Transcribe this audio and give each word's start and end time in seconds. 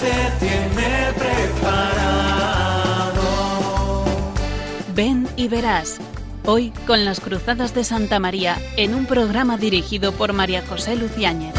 Tiene 0.00 1.12
preparado. 1.16 2.04
Ven 4.94 5.26
y 5.36 5.48
verás. 5.48 5.98
Hoy 6.46 6.70
con 6.86 7.04
las 7.04 7.18
Cruzadas 7.18 7.74
de 7.74 7.82
Santa 7.82 8.20
María 8.20 8.58
en 8.76 8.94
un 8.94 9.06
programa 9.06 9.56
dirigido 9.58 10.12
por 10.12 10.32
María 10.32 10.62
José 10.66 10.94
Luciáñez. 10.94 11.52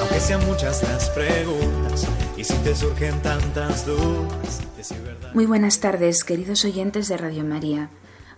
Aunque 0.00 0.20
sean 0.20 0.44
muchas 0.46 0.82
las 0.82 1.08
preguntas 1.10 2.06
y 2.36 2.44
si 2.44 2.54
te 2.58 2.74
surgen 2.76 3.20
tantas 3.22 3.86
dudas. 3.86 4.60
de 4.76 4.84
si 4.84 4.94
verdad- 4.98 5.32
Muy 5.32 5.46
buenas 5.46 5.80
tardes, 5.80 6.24
queridos 6.24 6.64
oyentes 6.66 7.08
de 7.08 7.16
Radio 7.16 7.44
María. 7.44 7.88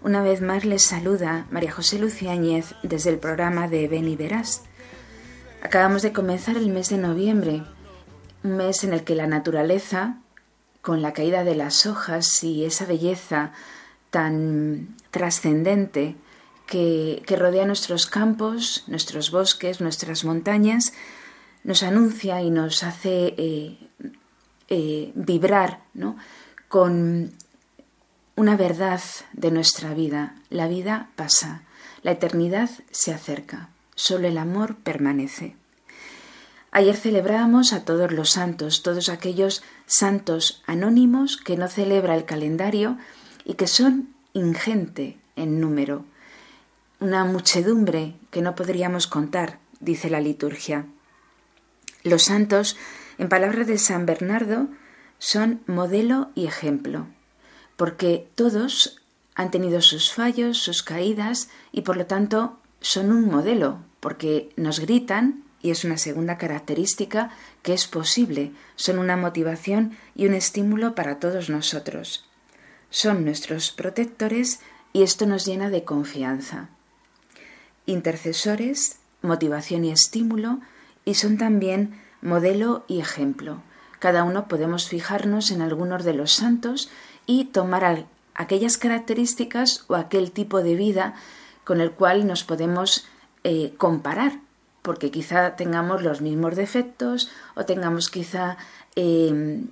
Una 0.04 0.22
vez 0.22 0.40
más 0.42 0.64
les 0.64 0.82
saluda 0.82 1.46
María 1.50 1.72
José 1.72 1.98
Luciáñez 1.98 2.76
desde 2.84 3.10
el 3.10 3.18
programa 3.18 3.66
de 3.66 3.88
Ven 3.88 4.06
y 4.08 4.14
Verás. 4.14 4.62
Acabamos 5.62 6.02
de 6.02 6.12
comenzar 6.12 6.56
el 6.56 6.68
mes 6.68 6.88
de 6.90 6.98
noviembre, 6.98 7.62
un 8.46 8.56
mes 8.56 8.84
en 8.84 8.92
el 8.92 9.02
que 9.02 9.16
la 9.16 9.26
naturaleza, 9.26 10.18
con 10.80 11.02
la 11.02 11.12
caída 11.12 11.42
de 11.42 11.56
las 11.56 11.84
hojas 11.84 12.44
y 12.44 12.64
esa 12.64 12.86
belleza 12.86 13.52
tan 14.10 14.96
trascendente 15.10 16.16
que, 16.66 17.22
rodea 17.38 17.66
nuestros 17.66 18.06
campos, 18.06 18.84
nuestros 18.86 19.30
bosques, 19.30 19.80
nuestras 19.80 20.24
montañas, 20.24 20.92
nos 21.64 21.82
anuncia 21.82 22.40
y 22.40 22.50
nos 22.50 22.84
hace 22.84 23.34
eh, 23.36 23.78
eh, 24.68 25.12
vibrar 25.16 25.80
¿no? 25.92 26.16
con 26.68 27.32
una 28.36 28.56
verdad 28.56 29.00
de 29.32 29.50
nuestra 29.50 29.92
vida. 29.92 30.36
La 30.50 30.68
vida 30.68 31.10
pasa, 31.16 31.62
la 32.02 32.12
eternidad 32.12 32.70
se 32.92 33.12
acerca, 33.12 33.70
solo 33.96 34.28
el 34.28 34.38
amor 34.38 34.76
permanece. 34.76 35.56
Ayer 36.76 36.94
celebrábamos 36.94 37.72
a 37.72 37.86
todos 37.86 38.12
los 38.12 38.28
santos, 38.28 38.82
todos 38.82 39.08
aquellos 39.08 39.62
santos 39.86 40.62
anónimos 40.66 41.38
que 41.38 41.56
no 41.56 41.68
celebra 41.68 42.14
el 42.14 42.26
calendario 42.26 42.98
y 43.46 43.54
que 43.54 43.66
son 43.66 44.10
ingente 44.34 45.18
en 45.36 45.58
número, 45.58 46.04
una 47.00 47.24
muchedumbre 47.24 48.16
que 48.30 48.42
no 48.42 48.54
podríamos 48.54 49.06
contar, 49.06 49.58
dice 49.80 50.10
la 50.10 50.20
liturgia. 50.20 50.84
Los 52.02 52.24
santos, 52.24 52.76
en 53.16 53.30
palabras 53.30 53.66
de 53.66 53.78
San 53.78 54.04
Bernardo, 54.04 54.68
son 55.16 55.62
modelo 55.66 56.28
y 56.34 56.44
ejemplo, 56.44 57.06
porque 57.76 58.28
todos 58.34 59.00
han 59.34 59.50
tenido 59.50 59.80
sus 59.80 60.12
fallos, 60.12 60.58
sus 60.58 60.82
caídas 60.82 61.48
y 61.72 61.80
por 61.80 61.96
lo 61.96 62.04
tanto 62.04 62.58
son 62.82 63.12
un 63.12 63.24
modelo, 63.24 63.78
porque 64.00 64.50
nos 64.56 64.78
gritan, 64.78 65.45
y 65.62 65.70
es 65.70 65.84
una 65.84 65.98
segunda 65.98 66.38
característica, 66.38 67.30
que 67.62 67.72
es 67.74 67.86
posible, 67.86 68.52
son 68.76 68.98
una 68.98 69.16
motivación 69.16 69.96
y 70.14 70.26
un 70.26 70.34
estímulo 70.34 70.94
para 70.94 71.18
todos 71.18 71.50
nosotros. 71.50 72.28
Son 72.90 73.24
nuestros 73.24 73.70
protectores 73.72 74.60
y 74.92 75.02
esto 75.02 75.26
nos 75.26 75.44
llena 75.44 75.70
de 75.70 75.84
confianza. 75.84 76.68
Intercesores, 77.86 78.98
motivación 79.22 79.84
y 79.84 79.90
estímulo, 79.90 80.60
y 81.04 81.14
son 81.14 81.38
también 81.38 82.00
modelo 82.20 82.84
y 82.88 83.00
ejemplo. 83.00 83.62
Cada 83.98 84.24
uno 84.24 84.48
podemos 84.48 84.88
fijarnos 84.88 85.50
en 85.50 85.62
algunos 85.62 86.04
de 86.04 86.14
los 86.14 86.32
santos 86.32 86.90
y 87.26 87.46
tomar 87.46 88.06
aquellas 88.34 88.76
características 88.76 89.84
o 89.88 89.94
aquel 89.94 90.32
tipo 90.32 90.62
de 90.62 90.74
vida 90.74 91.14
con 91.64 91.80
el 91.80 91.90
cual 91.92 92.26
nos 92.26 92.44
podemos 92.44 93.06
eh, 93.44 93.74
comparar, 93.78 94.40
porque 94.86 95.10
quizá 95.10 95.56
tengamos 95.56 96.00
los 96.00 96.20
mismos 96.20 96.54
defectos 96.54 97.28
o 97.56 97.64
tengamos 97.64 98.08
quizá 98.08 98.56
eh, 98.94 99.64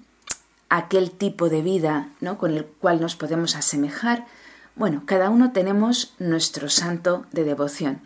aquel 0.68 1.12
tipo 1.12 1.48
de 1.48 1.62
vida 1.62 2.08
¿no? 2.20 2.36
con 2.36 2.50
el 2.50 2.64
cual 2.66 3.00
nos 3.00 3.14
podemos 3.14 3.54
asemejar. 3.54 4.26
Bueno, 4.74 5.04
cada 5.06 5.30
uno 5.30 5.52
tenemos 5.52 6.14
nuestro 6.18 6.68
santo 6.68 7.26
de 7.30 7.44
devoción, 7.44 8.00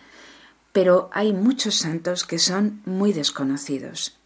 pero 0.73 1.09
hay 1.15 1.33
muchos 1.33 1.77
santos 1.77 2.25
que 2.25 2.39
son 2.39 2.83
muy 2.85 3.15
desconocidos. 3.15 4.19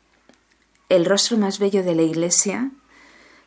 El 0.88 1.04
rostro 1.04 1.38
más 1.38 1.60
bello 1.60 1.84
de 1.84 1.94
la 1.94 2.03
Iglesia, 2.03 2.72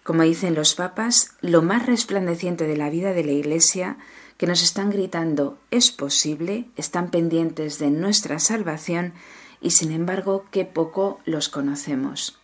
como 0.04 0.24
dicen 0.24 0.56
los 0.56 0.76
papas, 0.76 1.32
lo 1.42 1.62
más 1.62 1.86
resplandeciente 1.86 2.68
de 2.68 2.78
la 2.78 2.90
vida 2.90 3.12
de 3.12 3.26
la 3.26 3.34
Iglesia, 3.34 3.98
que 4.38 4.48
nos 4.48 4.62
están 4.62 4.90
gritando 4.90 5.58
es 5.72 5.92
posible, 5.92 6.70
están 6.76 7.10
pendientes 7.10 7.80
de 7.80 7.90
nuestra 7.90 8.40
salvación 8.40 9.14
y 9.62 9.72
sin 9.72 9.92
embargo 9.92 10.46
qué 10.52 10.66
poco 10.66 11.20
los 11.26 11.50
conocemos. 11.50 12.40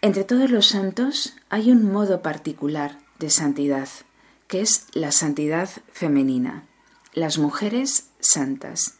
Entre 0.00 0.24
todos 0.24 0.50
los 0.50 0.66
santos 0.66 1.34
hay 1.48 1.70
un 1.70 1.90
modo 1.92 2.22
particular 2.22 2.98
de 3.18 3.30
santidad, 3.30 3.88
que 4.48 4.60
es 4.60 4.86
la 4.92 5.12
santidad 5.12 5.68
femenina, 5.92 6.66
las 7.14 7.38
mujeres 7.38 8.08
santas. 8.20 8.98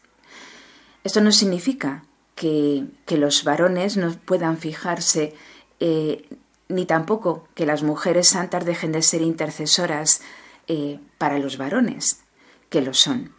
Esto 1.03 1.19
no 1.21 1.31
significa 1.31 2.05
que, 2.35 2.85
que 3.05 3.17
los 3.17 3.43
varones 3.43 3.97
no 3.97 4.11
puedan 4.11 4.57
fijarse, 4.57 5.35
eh, 5.79 6.29
ni 6.69 6.85
tampoco 6.85 7.47
que 7.53 7.65
las 7.65 7.83
mujeres 7.83 8.29
santas 8.29 8.65
dejen 8.65 8.93
de 8.93 9.01
ser 9.01 9.21
intercesoras 9.21 10.21
eh, 10.67 10.99
para 11.17 11.39
los 11.39 11.57
varones, 11.57 12.21
que 12.69 12.81
lo 12.81 12.93
son. 12.93 13.33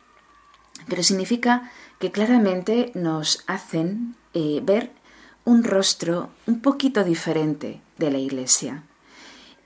Pero 0.88 1.02
significa 1.02 1.70
que 1.98 2.10
claramente 2.10 2.92
nos 2.94 3.44
hacen 3.46 4.16
eh, 4.34 4.60
ver 4.62 4.92
un 5.44 5.64
rostro 5.64 6.30
un 6.46 6.60
poquito 6.60 7.04
diferente 7.04 7.80
de 7.98 8.10
la 8.10 8.18
Iglesia. 8.18 8.82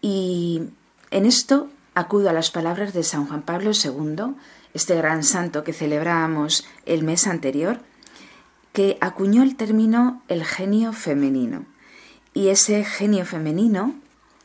Y 0.01 0.63
en 1.11 1.27
esto 1.27 1.69
acudo 1.95 2.31
a 2.31 2.33
las 2.33 2.51
palabras 2.51 2.93
de 2.93 3.03
San 3.03 3.27
Juan 3.27 3.43
Pablo 3.43 3.71
II, 3.73 4.35
este 4.75 4.95
gran 4.97 5.25
santo 5.25 5.65
que 5.65 5.73
celebrábamos 5.73 6.67
el 6.87 7.03
mes 7.03 7.27
anterior, 7.27 7.81
que 8.73 8.99
acuñó 9.01 9.43
el 9.43 9.57
término 9.57 10.23
el 10.29 10.45
genio 10.45 10.93
femenino. 10.93 11.67
Y 12.35 12.49
ese 12.49 12.85
genio 12.85 13.25
femenino, 13.25 13.95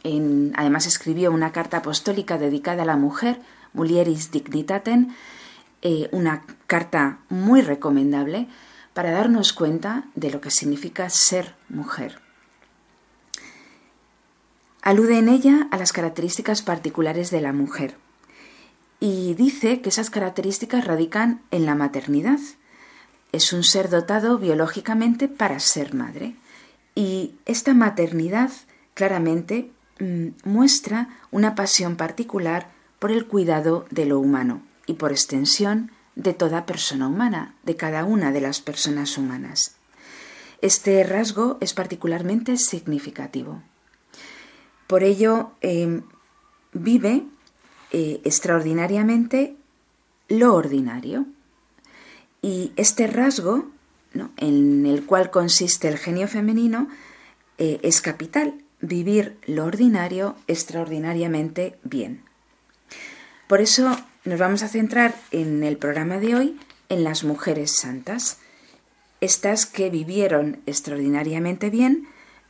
además 0.03 0.85
escribió 0.85 1.31
una 1.31 1.51
carta 1.51 1.77
apostólica 1.77 2.37
dedicada 2.37 2.83
a 2.83 2.85
la 2.85 2.97
mujer, 2.97 3.39
Mulieris 3.73 4.31
Dignitatem, 4.31 5.13
eh, 5.81 6.09
una 6.11 6.43
carta 6.67 7.19
muy 7.29 7.61
recomendable 7.61 8.47
para 8.93 9.11
darnos 9.11 9.53
cuenta 9.53 10.05
de 10.15 10.31
lo 10.31 10.39
que 10.41 10.51
significa 10.51 11.09
ser 11.09 11.55
mujer. 11.69 12.19
Alude 14.81 15.17
en 15.17 15.29
ella 15.29 15.67
a 15.71 15.77
las 15.77 15.93
características 15.93 16.61
particulares 16.61 17.31
de 17.31 17.41
la 17.41 17.53
mujer 17.53 17.97
y 18.99 19.33
dice 19.33 19.81
que 19.81 19.89
esas 19.89 20.09
características 20.09 20.85
radican 20.85 21.41
en 21.51 21.65
la 21.65 21.75
maternidad. 21.75 22.39
Es 23.31 23.51
un 23.51 23.63
ser 23.63 23.89
dotado 23.89 24.37
biológicamente 24.37 25.27
para 25.27 25.59
ser 25.59 25.93
madre 25.93 26.35
y 26.95 27.35
esta 27.45 27.73
maternidad 27.73 28.51
claramente 28.93 29.71
muestra 30.43 31.09
una 31.31 31.55
pasión 31.55 31.95
particular 31.95 32.71
por 32.99 33.11
el 33.11 33.27
cuidado 33.27 33.85
de 33.89 34.05
lo 34.05 34.19
humano 34.19 34.61
y 34.85 34.93
por 34.93 35.11
extensión 35.11 35.91
de 36.15 36.33
toda 36.33 36.65
persona 36.65 37.07
humana, 37.07 37.55
de 37.63 37.75
cada 37.75 38.05
una 38.05 38.31
de 38.31 38.41
las 38.41 38.61
personas 38.61 39.17
humanas. 39.17 39.75
Este 40.61 41.03
rasgo 41.03 41.57
es 41.59 41.73
particularmente 41.73 42.57
significativo. 42.57 43.61
Por 44.87 45.03
ello, 45.03 45.51
eh, 45.61 46.01
vive 46.71 47.25
eh, 47.91 48.21
extraordinariamente 48.23 49.55
lo 50.27 50.55
ordinario. 50.55 51.25
Y 52.41 52.71
este 52.75 53.07
rasgo, 53.07 53.67
¿no? 54.13 54.31
en 54.37 54.85
el 54.85 55.05
cual 55.05 55.31
consiste 55.31 55.87
el 55.87 55.97
genio 55.97 56.27
femenino, 56.27 56.87
eh, 57.57 57.79
es 57.83 58.01
capital, 58.01 58.62
vivir 58.83 59.37
lo 59.47 59.63
ordinario 59.63 60.35
extraordinariamente 60.47 61.79
bien. 61.83 62.21
Por 63.47 63.61
eso 63.61 63.97
nos 64.25 64.37
vamos 64.37 64.61
a 64.61 64.67
centrar 64.67 65.15
en 65.31 65.63
el 65.63 65.77
programa 65.77 66.19
de 66.19 66.35
hoy 66.35 66.59
en 66.89 67.05
las 67.05 67.23
mujeres 67.23 67.71
santas, 67.71 68.39
estas 69.21 69.65
que 69.65 69.89
vivieron 69.89 70.59
extraordinariamente 70.65 71.69
bien 71.69 72.07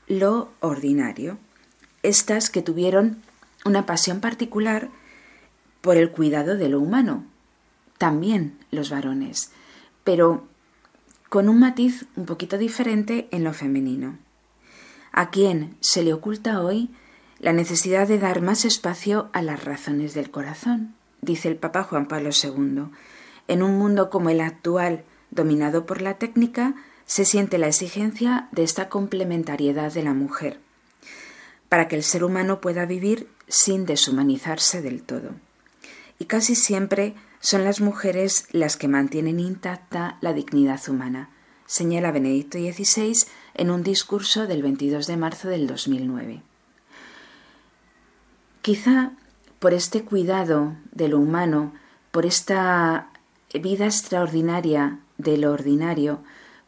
lo 0.08 0.52
ordinario, 0.60 1.38
estas 2.02 2.50
que 2.50 2.64
tuvieron 2.64 3.22
una 3.64 3.86
pasión 3.86 4.20
particular 4.20 4.90
por 5.82 5.98
el 5.98 6.10
cuidado 6.10 6.58
de 6.58 6.68
lo 6.68 6.80
humano, 6.80 7.26
también 8.00 8.58
los 8.72 8.90
varones, 8.90 9.52
pero 10.04 10.48
con 11.30 11.48
un 11.48 11.60
matiz 11.60 12.06
un 12.16 12.26
poquito 12.26 12.58
diferente 12.58 13.28
en 13.30 13.44
lo 13.44 13.54
femenino. 13.54 14.18
¿A 15.16 15.30
quién 15.30 15.78
se 15.80 16.02
le 16.02 16.12
oculta 16.12 16.60
hoy 16.60 16.90
la 17.38 17.54
necesidad 17.54 18.08
de 18.08 18.18
dar 18.18 18.42
más 18.42 18.66
espacio 18.66 19.30
a 19.32 19.44
las 19.44 19.64
razones 19.64 20.16
del 20.16 20.32
corazón? 20.32 20.96
dice 21.22 21.50
el 21.50 21.56
Papa 21.56 21.84
Juan 21.84 22.08
Pablo 22.08 22.32
II. 22.32 22.86
En 23.48 23.62
un 23.62 23.78
mundo 23.78 24.10
como 24.10 24.32
el 24.32 24.42
actual, 24.42 25.04
dominado 25.30 25.86
por 25.86 26.02
la 26.02 26.16
técnica, 26.16 26.74
se 27.06 27.26
siente 27.26 27.60
la 27.60 27.68
exigencia 27.68 28.48
de 28.52 28.64
esta 28.64 28.90
complementariedad 28.90 29.94
de 29.94 30.02
la 30.02 30.16
mujer, 30.16 30.60
para 31.70 31.88
que 31.88 31.96
el 31.96 32.04
ser 32.04 32.24
humano 32.24 32.60
pueda 32.60 32.88
vivir 32.88 33.30
sin 33.48 33.86
deshumanizarse 33.86 34.82
del 34.82 35.04
todo. 35.04 35.30
Y 36.18 36.26
casi 36.26 36.56
siempre 36.56 37.14
son 37.40 37.64
las 37.64 37.82
mujeres 37.82 38.48
las 38.52 38.78
que 38.78 38.88
mantienen 38.88 39.40
intacta 39.40 40.18
la 40.22 40.34
dignidad 40.34 40.82
humana, 40.90 41.30
señala 41.68 42.12
Benedicto 42.12 42.58
XVI 42.58 43.14
en 43.56 43.72
un 43.72 43.84
discurso 43.84 44.48
del 44.48 44.62
22 44.62 45.08
de 45.08 45.18
marzo 45.18 45.50
del 45.50 45.68
2009. 45.68 46.42
Quizá 48.62 49.12
por 49.60 49.74
este 49.74 50.04
cuidado 50.04 50.76
de 50.92 51.08
lo 51.08 51.20
humano, 51.20 51.74
por 52.12 52.26
esta 52.26 53.10
vida 53.54 53.86
extraordinaria 53.86 55.00
de 55.18 55.38
lo 55.38 55.52
ordinario, 55.52 56.20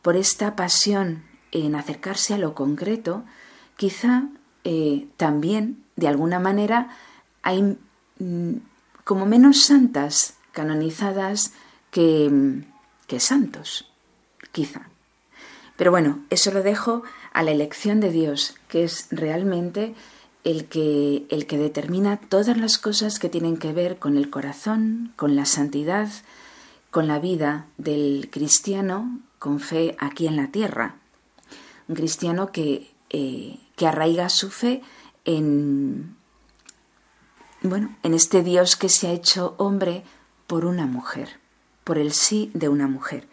por 0.02 0.16
esta 0.16 0.56
pasión 0.56 1.24
en 1.52 1.76
acercarse 1.76 2.34
a 2.34 2.38
lo 2.38 2.54
concreto, 2.54 3.24
quizá 3.78 4.30
eh, 4.64 5.08
también, 5.18 5.84
de 5.96 6.08
alguna 6.08 6.40
manera, 6.40 6.90
hay 7.44 7.78
mm, 8.20 8.54
como 9.04 9.26
menos 9.26 9.64
santas 9.64 10.38
canonizadas 10.52 11.54
que, 11.92 12.64
que 13.08 13.20
santos, 13.20 13.92
quizá. 14.52 14.90
Pero 15.78 15.92
bueno, 15.92 16.20
eso 16.30 16.52
lo 16.52 16.64
dejo 16.64 17.04
a 17.34 17.44
la 17.44 17.52
elección 17.52 18.00
de 18.00 18.12
Dios, 18.12 18.56
que 18.68 18.84
es 18.84 19.08
realmente 19.12 19.94
el 20.44 20.66
que, 20.66 21.26
el 21.30 21.48
que 21.48 21.58
determina 21.58 22.18
todas 22.18 22.58
las 22.58 22.78
cosas 22.78 23.20
que 23.20 23.30
tienen 23.30 23.58
que 23.58 23.74
ver 23.74 23.98
con 23.98 24.16
el 24.16 24.30
corazón, 24.30 25.12
con 25.16 25.36
la 25.36 25.46
santidad, 25.46 26.10
con 26.92 27.08
la 27.08 27.20
vida 27.20 27.66
del 27.78 28.30
cristiano 28.32 29.20
con 29.40 29.60
fe 29.60 29.96
aquí 30.00 30.28
en 30.28 30.38
la 30.38 30.48
tierra. 30.48 30.96
Un 31.88 31.96
cristiano 31.96 32.52
que, 32.52 32.92
eh, 33.10 33.60
que 33.76 33.86
arraiga 33.86 34.30
su 34.30 34.50
fe 34.50 34.82
en, 35.26 36.16
bueno, 37.62 37.96
en 38.04 38.14
este 38.14 38.44
Dios 38.44 38.76
que 38.76 38.90
se 38.90 39.08
ha 39.08 39.12
hecho 39.12 39.56
hombre 39.58 40.04
por 40.48 40.66
una 40.66 40.86
mujer, 40.86 41.40
por 41.84 41.98
el 41.98 42.12
sí 42.12 42.50
de 42.54 42.70
una 42.70 42.88
mujer. 42.88 43.28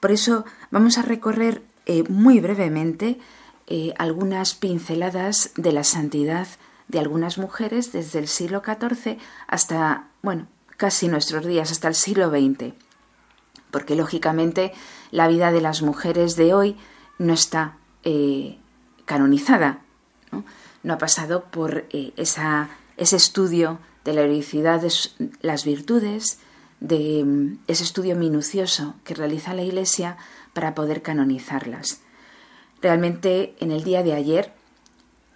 Por 0.00 0.12
eso 0.12 0.44
vamos 0.70 0.98
a 0.98 1.02
recorrer 1.02 1.62
eh, 1.88 2.04
muy 2.08 2.38
brevemente 2.38 3.18
eh, 3.66 3.92
algunas 3.98 4.54
pinceladas 4.54 5.50
de 5.56 5.72
la 5.72 5.82
santidad 5.82 6.46
de 6.86 7.00
algunas 7.00 7.36
mujeres 7.36 7.92
desde 7.92 8.20
el 8.20 8.28
siglo 8.28 8.62
XIV 8.64 9.18
hasta, 9.46 10.08
bueno, 10.22 10.46
casi 10.76 11.08
nuestros 11.08 11.44
días, 11.44 11.72
hasta 11.72 11.88
el 11.88 11.94
siglo 11.94 12.30
XX 12.30 12.74
porque 13.70 13.96
lógicamente 13.96 14.72
la 15.10 15.28
vida 15.28 15.52
de 15.52 15.60
las 15.60 15.82
mujeres 15.82 16.36
de 16.36 16.54
hoy 16.54 16.76
no 17.18 17.32
está 17.32 17.76
eh, 18.04 18.58
canonizada, 19.04 19.80
¿no? 20.30 20.92
ha 20.92 20.98
pasado 20.98 21.44
por 21.44 21.86
esa, 22.16 22.70
ese 22.96 23.16
estudio 23.16 23.78
de 24.04 24.14
la 24.14 24.22
heroicidad 24.22 24.80
de 24.80 24.92
las 25.42 25.64
virtudes, 25.64 26.38
de 26.80 27.24
mm, 27.24 27.58
ese 27.66 27.84
estudio 27.84 28.16
minucioso 28.16 28.94
que 29.04 29.14
realiza 29.14 29.54
la 29.54 29.62
Iglesia 29.62 30.16
para 30.58 30.74
poder 30.74 31.02
canonizarlas. 31.02 32.00
Realmente 32.82 33.54
en 33.60 33.70
el 33.70 33.84
día 33.84 34.02
de 34.02 34.14
ayer 34.14 34.52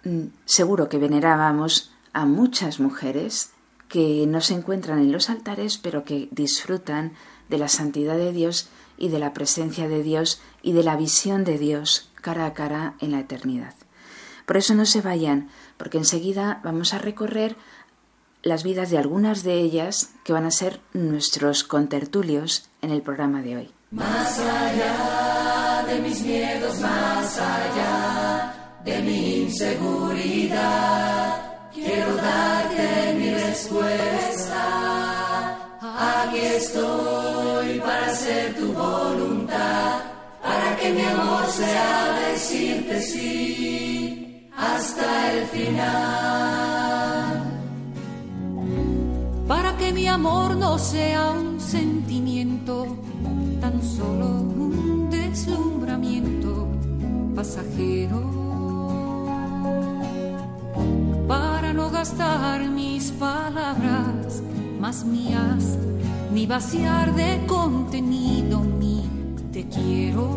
mm, 0.03 0.25
seguro 0.43 0.89
que 0.89 0.97
venerábamos 0.97 1.93
a 2.11 2.25
muchas 2.25 2.81
mujeres 2.81 3.51
que 3.87 4.25
no 4.27 4.41
se 4.41 4.53
encuentran 4.53 4.99
en 4.99 5.13
los 5.13 5.29
altares 5.29 5.77
pero 5.77 6.03
que 6.03 6.27
disfrutan 6.31 7.13
de 7.47 7.57
la 7.57 7.69
santidad 7.69 8.17
de 8.17 8.33
Dios 8.33 8.67
y 8.97 9.07
de 9.07 9.19
la 9.19 9.31
presencia 9.31 9.87
de 9.87 10.03
Dios 10.03 10.41
y 10.61 10.73
de 10.73 10.83
la 10.83 10.97
visión 10.97 11.45
de 11.45 11.57
Dios 11.57 12.11
cara 12.15 12.45
a 12.45 12.53
cara 12.53 12.95
en 12.99 13.13
la 13.13 13.21
eternidad. 13.21 13.75
Por 14.45 14.57
eso 14.57 14.75
no 14.75 14.85
se 14.85 14.99
vayan, 14.99 15.47
porque 15.77 15.99
enseguida 15.99 16.59
vamos 16.65 16.93
a 16.93 16.97
recorrer 16.97 17.55
las 18.41 18.65
vidas 18.65 18.89
de 18.89 18.97
algunas 18.97 19.43
de 19.43 19.61
ellas 19.61 20.15
que 20.25 20.33
van 20.33 20.43
a 20.43 20.51
ser 20.51 20.81
nuestros 20.91 21.63
contertulios 21.63 22.67
en 22.81 22.89
el 22.89 23.01
programa 23.01 23.41
de 23.41 23.55
hoy. 23.55 23.71
Más 23.93 24.39
allá 24.39 25.85
de 25.87 25.99
mis 25.99 26.21
miedos, 26.21 26.79
más 26.79 27.37
allá 27.37 28.53
de 28.83 29.01
mi 29.01 29.43
inseguridad, 29.43 30.91
quiero 31.73 32.15
darte 32.15 33.13
mi 33.19 33.29
respuesta 33.29 34.23
Aquí 35.85 36.39
estoy 36.39 37.79
para 37.79 38.07
hacer 38.07 38.55
tu 38.55 38.71
voluntad, 38.71 39.99
para 40.41 40.75
que 40.77 40.93
mi 40.93 41.01
amor 41.01 41.45
sea 41.47 42.19
decirte 42.31 43.01
sí 43.01 44.49
hasta 44.57 45.33
el 45.33 45.45
final. 45.47 45.83
Para 49.47 49.77
que 49.77 49.91
mi 49.91 50.07
amor 50.07 50.55
no 50.55 50.79
sea 50.79 51.31
un 51.31 51.59
sentimiento, 51.59 53.02
tan 53.63 53.81
solo 53.81 54.25
un 54.25 55.09
deslumbramiento 55.09 56.67
pasajero. 57.33 58.19
Para 61.29 61.71
no 61.71 61.89
gastar 61.89 62.69
mis 62.69 63.11
palabras 63.11 64.43
más 64.81 65.05
mías, 65.05 65.77
ni 66.33 66.45
vaciar 66.45 67.15
de 67.15 67.45
contenido 67.47 68.59
mi 68.59 69.01
te 69.53 69.65
quiero. 69.69 70.27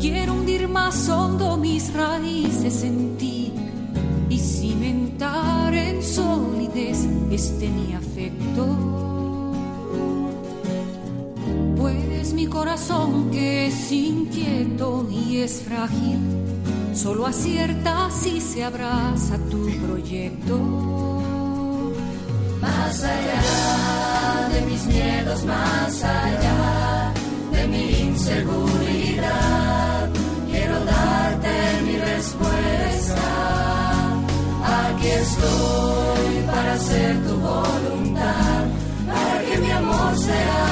Quiero 0.00 0.32
hundir 0.32 0.66
más 0.66 1.10
hondo 1.10 1.58
mis 1.58 1.92
raíces 1.92 2.84
en 2.84 3.18
ti 3.18 3.52
y 4.30 4.38
cimentar 4.38 5.74
en 5.74 6.02
solidez 6.02 7.06
este 7.30 7.68
mi 7.68 7.92
afecto. 7.92 9.11
Pues 12.22 12.34
mi 12.34 12.46
corazón 12.46 13.32
que 13.32 13.66
es 13.66 13.90
inquieto 13.90 15.08
y 15.10 15.38
es 15.38 15.60
frágil, 15.60 16.20
solo 16.94 17.26
acierta 17.26 18.12
si 18.12 18.40
se 18.40 18.62
abraza 18.62 19.38
tu 19.50 19.68
proyecto 19.84 20.56
más 22.60 23.02
allá 23.02 24.48
de 24.52 24.60
mis 24.70 24.86
miedos, 24.86 25.44
más 25.46 26.04
allá 26.04 27.12
de 27.50 27.66
mi 27.66 27.90
inseguridad. 27.90 30.08
Quiero 30.48 30.78
darte 30.84 31.82
mi 31.84 31.96
respuesta. 31.96 33.20
Aquí 34.86 35.08
estoy 35.08 36.42
para 36.46 36.74
hacer 36.74 37.20
tu 37.26 37.34
voluntad, 37.34 38.66
para 39.08 39.42
que 39.42 39.58
mi 39.58 39.72
amor 39.72 40.16
sea 40.16 40.71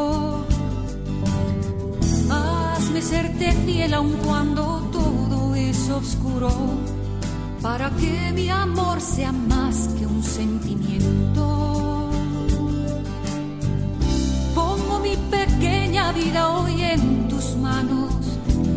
Serte 3.01 3.51
fiel 3.65 3.93
aun 3.93 4.13
cuando 4.25 4.89
todo 4.91 5.55
es 5.55 5.89
oscuro, 5.89 6.49
para 7.61 7.89
que 7.91 8.31
mi 8.33 8.49
amor 8.49 9.01
sea 9.01 9.31
más 9.31 9.89
que 9.97 10.05
un 10.05 10.23
sentimiento. 10.23 12.09
Pongo 14.55 14.99
mi 14.99 15.15
pequeña 15.29 16.11
vida 16.13 16.49
hoy 16.49 16.81
en 16.81 17.27
tus 17.27 17.55
manos, 17.57 18.13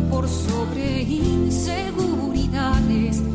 por 0.09 0.27
sobre 0.27 1.03
inseguridades 1.03 3.25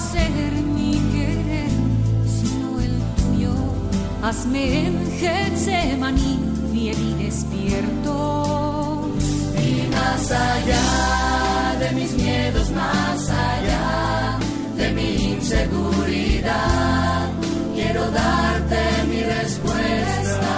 ser 0.00 0.52
mi 0.74 0.92
querer, 1.12 1.70
sino 2.26 2.80
el 2.80 2.98
tuyo. 3.16 3.52
Hazme 4.22 4.86
en 4.86 5.09
Getsemaní, 5.20 6.40
fiel 6.72 6.98
y 6.98 7.14
despierto. 7.24 8.14
Y 9.54 9.86
más 9.94 10.30
allá 10.30 11.76
de 11.78 11.90
mis 11.92 12.12
miedos, 12.14 12.70
más 12.70 13.28
allá 13.28 14.38
de 14.78 14.92
mi 14.92 15.10
inseguridad, 15.34 17.28
quiero 17.74 18.10
darte 18.10 18.80
mi 19.10 19.20
respuesta. 19.22 20.54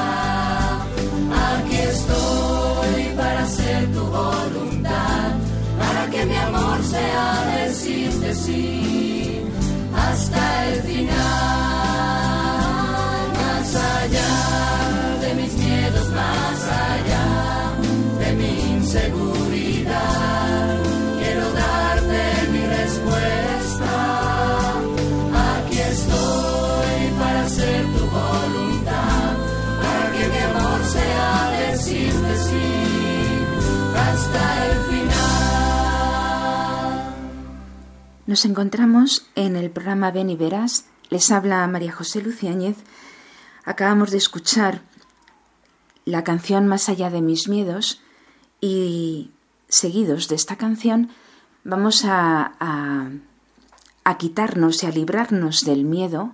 Aquí 1.50 1.76
estoy 1.76 3.02
para 3.16 3.42
hacer 3.42 3.92
tu 3.92 4.00
voluntad, 4.00 5.30
para 5.76 6.02
que 6.08 6.24
mi 6.24 6.36
amor 6.36 6.78
sea 6.84 7.66
decir 7.66 8.12
de 8.12 8.32
sí 8.32 9.40
hasta 9.96 10.68
el 10.68 10.82
final, 10.82 11.16
más 13.40 13.74
allá 13.74 14.31
Nos 38.32 38.46
encontramos 38.46 39.26
en 39.34 39.56
el 39.56 39.70
programa 39.70 40.10
Ven 40.10 40.30
y 40.30 40.36
Verás. 40.36 40.86
Les 41.10 41.30
habla 41.30 41.66
María 41.66 41.92
José 41.92 42.22
Luciáñez. 42.22 42.78
Acabamos 43.66 44.10
de 44.10 44.16
escuchar 44.16 44.80
la 46.06 46.24
canción 46.24 46.66
Más 46.66 46.88
allá 46.88 47.10
de 47.10 47.20
mis 47.20 47.46
miedos 47.48 48.00
y 48.58 49.32
seguidos 49.68 50.28
de 50.28 50.36
esta 50.36 50.56
canción 50.56 51.10
vamos 51.62 52.06
a, 52.06 52.54
a, 52.58 53.10
a 54.04 54.16
quitarnos 54.16 54.82
y 54.82 54.86
a 54.86 54.92
librarnos 54.92 55.66
del 55.66 55.84
miedo 55.84 56.32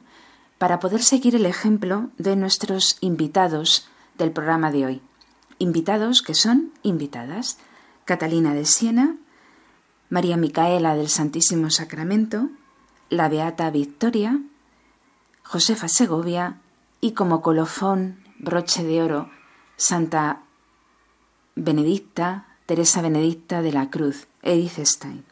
para 0.58 0.78
poder 0.78 1.02
seguir 1.02 1.34
el 1.34 1.46
ejemplo 1.46 2.10
de 2.16 2.36
nuestros 2.36 2.96
invitados 3.00 3.88
del 4.18 4.30
programa 4.30 4.70
de 4.70 4.86
hoy. 4.86 5.02
Invitados 5.58 6.22
que 6.22 6.34
son 6.34 6.70
invitadas. 6.84 7.58
Catalina 8.04 8.54
de 8.54 8.66
Siena, 8.66 9.16
María 10.10 10.36
Micaela 10.36 10.94
del 10.94 11.08
Santísimo 11.08 11.70
Sacramento, 11.70 12.48
la 13.10 13.28
Beata 13.28 13.70
Victoria, 13.70 14.40
Josefa 15.42 15.88
Segovia 15.88 16.58
y 17.00 17.12
como 17.12 17.42
colofón, 17.42 18.24
broche 18.38 18.84
de 18.84 19.02
oro, 19.02 19.30
Santa 19.76 20.42
Benedicta, 21.54 22.46
Teresa 22.66 23.02
Benedicta 23.02 23.62
de 23.62 23.72
la 23.72 23.90
Cruz, 23.90 24.26
Edith 24.42 24.78
Stein. 24.84 25.24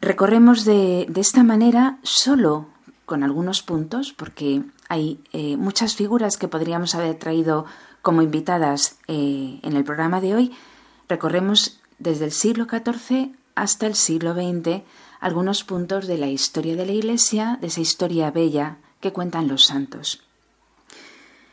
Recorremos 0.00 0.64
de, 0.64 1.06
de 1.08 1.20
esta 1.20 1.42
manera 1.42 1.98
solo 2.02 2.66
con 3.06 3.22
algunos 3.22 3.62
puntos, 3.62 4.12
porque 4.12 4.62
hay 4.88 5.20
eh, 5.32 5.56
muchas 5.56 5.94
figuras 5.94 6.36
que 6.36 6.48
podríamos 6.48 6.94
haber 6.94 7.14
traído 7.16 7.66
como 8.02 8.22
invitadas 8.22 8.98
eh, 9.06 9.60
en 9.62 9.76
el 9.76 9.84
programa 9.84 10.20
de 10.20 10.34
hoy, 10.34 10.52
recorremos 11.08 11.81
desde 12.02 12.24
el 12.26 12.32
siglo 12.32 12.66
XIV 12.66 13.32
hasta 13.54 13.86
el 13.86 13.94
siglo 13.94 14.34
XX 14.34 14.82
algunos 15.20 15.62
puntos 15.62 16.06
de 16.06 16.18
la 16.18 16.26
historia 16.26 16.74
de 16.74 16.84
la 16.84 16.92
Iglesia, 16.92 17.58
de 17.60 17.68
esa 17.68 17.80
historia 17.80 18.30
bella 18.30 18.78
que 19.00 19.12
cuentan 19.12 19.46
los 19.46 19.64
santos. 19.64 20.24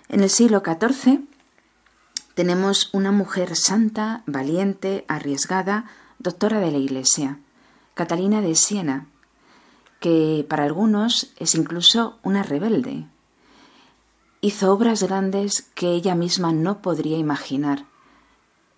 En 0.07 0.21
el 0.21 0.29
siglo 0.29 0.63
XIV 0.65 1.21
tenemos 2.33 2.89
una 2.93 3.11
mujer 3.11 3.55
santa, 3.55 4.23
valiente, 4.25 5.05
arriesgada, 5.07 5.85
doctora 6.17 6.59
de 6.59 6.71
la 6.71 6.79
Iglesia, 6.79 7.39
Catalina 7.93 8.41
de 8.41 8.55
Siena, 8.55 9.07
que 9.99 10.45
para 10.49 10.63
algunos 10.63 11.31
es 11.37 11.53
incluso 11.53 12.17
una 12.23 12.41
rebelde. 12.41 13.05
Hizo 14.41 14.73
obras 14.73 15.03
grandes 15.03 15.69
que 15.75 15.91
ella 15.91 16.15
misma 16.15 16.53
no 16.53 16.81
podría 16.81 17.17
imaginar 17.17 17.85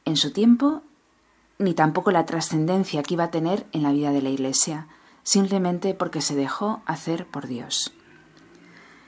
en 0.05 0.17
su 0.17 0.31
tiempo 0.31 0.81
ni 1.61 1.73
tampoco 1.73 2.11
la 2.11 2.25
trascendencia 2.25 3.03
que 3.03 3.13
iba 3.13 3.25
a 3.25 3.31
tener 3.31 3.65
en 3.71 3.83
la 3.83 3.91
vida 3.91 4.11
de 4.11 4.21
la 4.21 4.29
Iglesia, 4.29 4.87
simplemente 5.23 5.93
porque 5.93 6.21
se 6.21 6.35
dejó 6.35 6.81
hacer 6.85 7.25
por 7.27 7.47
Dios. 7.47 7.93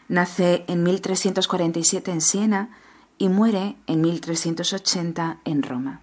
Nace 0.07 0.63
en 0.67 0.83
1347 0.83 2.11
en 2.11 2.21
Siena 2.21 2.69
y 3.17 3.29
muere 3.29 3.75
en 3.87 4.01
1380 4.01 5.39
en 5.45 5.63
Roma. 5.63 6.01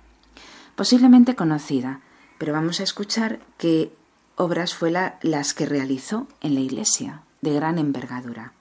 Posiblemente 0.75 1.37
conocida, 1.37 2.01
pero 2.39 2.53
vamos 2.53 2.81
a 2.81 2.83
escuchar 2.83 3.41
qué 3.59 3.93
obras 4.37 4.75
fue 4.75 4.91
la, 4.91 5.19
las 5.23 5.55
que 5.55 5.67
realizó 5.67 6.27
en 6.41 6.55
la 6.55 6.61
Iglesia, 6.61 7.23
de 7.43 7.53
gran 7.55 7.79
envergadura. 7.79 8.53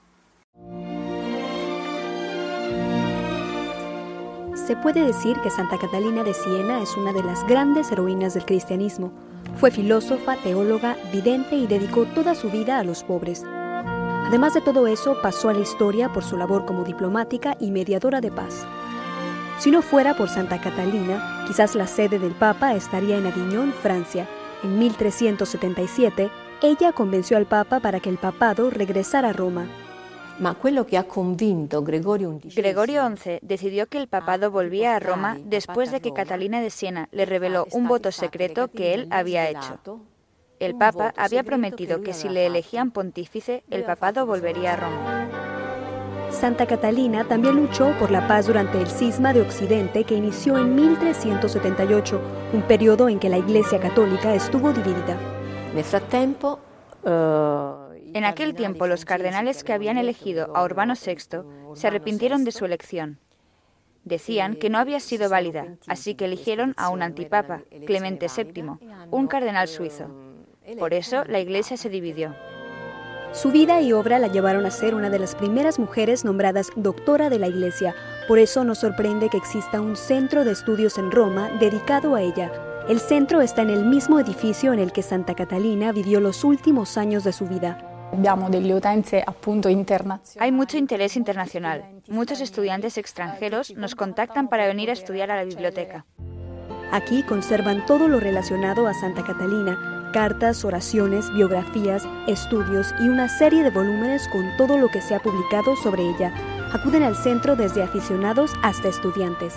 Se 4.66 4.76
puede 4.76 5.04
decir 5.04 5.40
que 5.42 5.50
Santa 5.50 5.78
Catalina 5.78 6.22
de 6.22 6.34
Siena 6.34 6.82
es 6.82 6.96
una 6.96 7.12
de 7.12 7.22
las 7.22 7.44
grandes 7.46 7.90
heroínas 7.90 8.34
del 8.34 8.44
cristianismo. 8.44 9.10
Fue 9.56 9.70
filósofa, 9.70 10.36
teóloga, 10.36 10.96
vidente 11.12 11.56
y 11.56 11.66
dedicó 11.66 12.04
toda 12.04 12.34
su 12.34 12.50
vida 12.50 12.78
a 12.78 12.84
los 12.84 13.02
pobres. 13.02 13.42
Además 13.44 14.54
de 14.54 14.60
todo 14.60 14.86
eso, 14.86 15.16
pasó 15.22 15.48
a 15.48 15.54
la 15.54 15.60
historia 15.60 16.12
por 16.12 16.22
su 16.22 16.36
labor 16.36 16.66
como 16.66 16.84
diplomática 16.84 17.56
y 17.58 17.70
mediadora 17.70 18.20
de 18.20 18.30
paz. 18.30 18.66
Si 19.58 19.70
no 19.70 19.82
fuera 19.82 20.14
por 20.14 20.28
Santa 20.28 20.60
Catalina, 20.60 21.44
quizás 21.48 21.74
la 21.74 21.86
sede 21.86 22.18
del 22.18 22.32
Papa 22.32 22.74
estaría 22.74 23.16
en 23.18 23.26
Aviñón, 23.26 23.72
Francia. 23.72 24.28
En 24.62 24.78
1377, 24.78 26.30
ella 26.62 26.92
convenció 26.92 27.38
al 27.38 27.46
Papa 27.46 27.80
para 27.80 27.98
que 27.98 28.10
el 28.10 28.18
papado 28.18 28.70
regresara 28.70 29.30
a 29.30 29.32
Roma. 29.32 29.66
Gregorio 30.40 32.38
XI 32.40 32.56
Gregorio 32.56 33.16
XI 33.16 33.38
decidió 33.42 33.86
que 33.88 33.98
el 33.98 34.08
papado 34.08 34.50
volvía 34.50 34.96
a 34.96 34.98
Roma 34.98 35.38
después 35.44 35.92
de 35.92 36.00
que 36.00 36.14
Catalina 36.14 36.62
de 36.62 36.70
Siena 36.70 37.08
le 37.12 37.26
reveló 37.26 37.66
un 37.72 37.86
voto 37.86 38.10
secreto 38.10 38.68
que 38.68 38.94
él 38.94 39.06
había 39.10 39.50
hecho. 39.50 39.78
El 40.58 40.76
Papa 40.76 41.12
había 41.16 41.42
prometido 41.42 42.00
que 42.00 42.14
si 42.14 42.28
le 42.28 42.46
elegían 42.46 42.90
pontífice, 42.90 43.64
el 43.70 43.84
papado 43.84 44.24
volvería 44.24 44.72
a 44.72 44.76
Roma. 44.76 45.28
Santa 46.30 46.66
Catalina 46.66 47.24
también 47.24 47.56
luchó 47.56 47.92
por 47.98 48.10
la 48.10 48.26
paz 48.26 48.46
durante 48.46 48.80
el 48.80 48.86
cisma 48.86 49.32
de 49.32 49.42
Occidente 49.42 50.04
que 50.04 50.14
inició 50.14 50.56
en 50.56 50.74
1378, 50.74 52.20
un 52.54 52.62
periodo 52.62 53.08
en 53.08 53.18
que 53.18 53.28
la 53.28 53.38
Iglesia 53.38 53.78
Católica 53.78 54.34
estuvo 54.34 54.72
dividida. 54.72 55.18
Nel 55.74 55.84
frattempo, 55.84 56.58
En 58.12 58.24
aquel 58.24 58.54
tiempo 58.54 58.86
los 58.86 59.04
cardenales 59.04 59.62
que 59.62 59.72
habían 59.72 59.98
elegido 59.98 60.54
a 60.56 60.64
Urbano 60.64 60.94
VI 60.94 61.42
se 61.74 61.86
arrepintieron 61.86 62.44
de 62.44 62.52
su 62.52 62.64
elección. 62.64 63.18
Decían 64.04 64.54
que 64.54 64.70
no 64.70 64.78
había 64.78 64.98
sido 64.98 65.28
válida, 65.28 65.76
así 65.86 66.14
que 66.14 66.24
eligieron 66.24 66.74
a 66.76 66.88
un 66.88 67.02
antipapa, 67.02 67.62
Clemente 67.86 68.26
VII, 68.34 68.78
un 69.10 69.26
cardenal 69.26 69.68
suizo. 69.68 70.10
Por 70.78 70.94
eso 70.94 71.24
la 71.24 71.40
Iglesia 71.40 71.76
se 71.76 71.90
dividió. 71.90 72.34
Su 73.32 73.52
vida 73.52 73.80
y 73.80 73.92
obra 73.92 74.18
la 74.18 74.26
llevaron 74.26 74.66
a 74.66 74.70
ser 74.70 74.94
una 74.94 75.08
de 75.08 75.20
las 75.20 75.36
primeras 75.36 75.78
mujeres 75.78 76.24
nombradas 76.24 76.70
doctora 76.74 77.30
de 77.30 77.38
la 77.38 77.46
Iglesia. 77.46 77.94
Por 78.26 78.40
eso 78.40 78.64
nos 78.64 78.78
sorprende 78.78 79.28
que 79.28 79.36
exista 79.36 79.80
un 79.80 79.94
centro 79.94 80.44
de 80.44 80.52
estudios 80.52 80.98
en 80.98 81.12
Roma 81.12 81.48
dedicado 81.60 82.16
a 82.16 82.22
ella. 82.22 82.50
El 82.88 82.98
centro 82.98 83.40
está 83.40 83.62
en 83.62 83.70
el 83.70 83.84
mismo 83.84 84.18
edificio 84.18 84.72
en 84.72 84.80
el 84.80 84.90
que 84.90 85.02
Santa 85.02 85.34
Catalina 85.36 85.92
vivió 85.92 86.18
los 86.18 86.42
últimos 86.42 86.96
años 86.96 87.22
de 87.22 87.32
su 87.32 87.46
vida. 87.46 87.89
Hay 90.38 90.52
mucho 90.52 90.76
interés 90.76 91.16
internacional. 91.16 91.84
Muchos 92.08 92.40
estudiantes 92.40 92.98
extranjeros 92.98 93.72
nos 93.76 93.94
contactan 93.94 94.48
para 94.48 94.66
venir 94.66 94.90
a 94.90 94.94
estudiar 94.94 95.30
a 95.30 95.36
la 95.36 95.44
biblioteca. 95.44 96.04
Aquí 96.92 97.22
conservan 97.22 97.86
todo 97.86 98.08
lo 98.08 98.18
relacionado 98.18 98.88
a 98.88 98.94
Santa 98.94 99.22
Catalina, 99.22 100.10
cartas, 100.12 100.64
oraciones, 100.64 101.32
biografías, 101.32 102.02
estudios 102.26 102.92
y 103.00 103.08
una 103.08 103.28
serie 103.28 103.62
de 103.62 103.70
volúmenes 103.70 104.26
con 104.28 104.44
todo 104.56 104.76
lo 104.76 104.88
que 104.88 105.00
se 105.00 105.14
ha 105.14 105.20
publicado 105.20 105.76
sobre 105.76 106.02
ella. 106.02 106.34
Acuden 106.72 107.04
al 107.04 107.14
centro 107.14 107.54
desde 107.54 107.82
aficionados 107.82 108.52
hasta 108.62 108.88
estudiantes. 108.88 109.54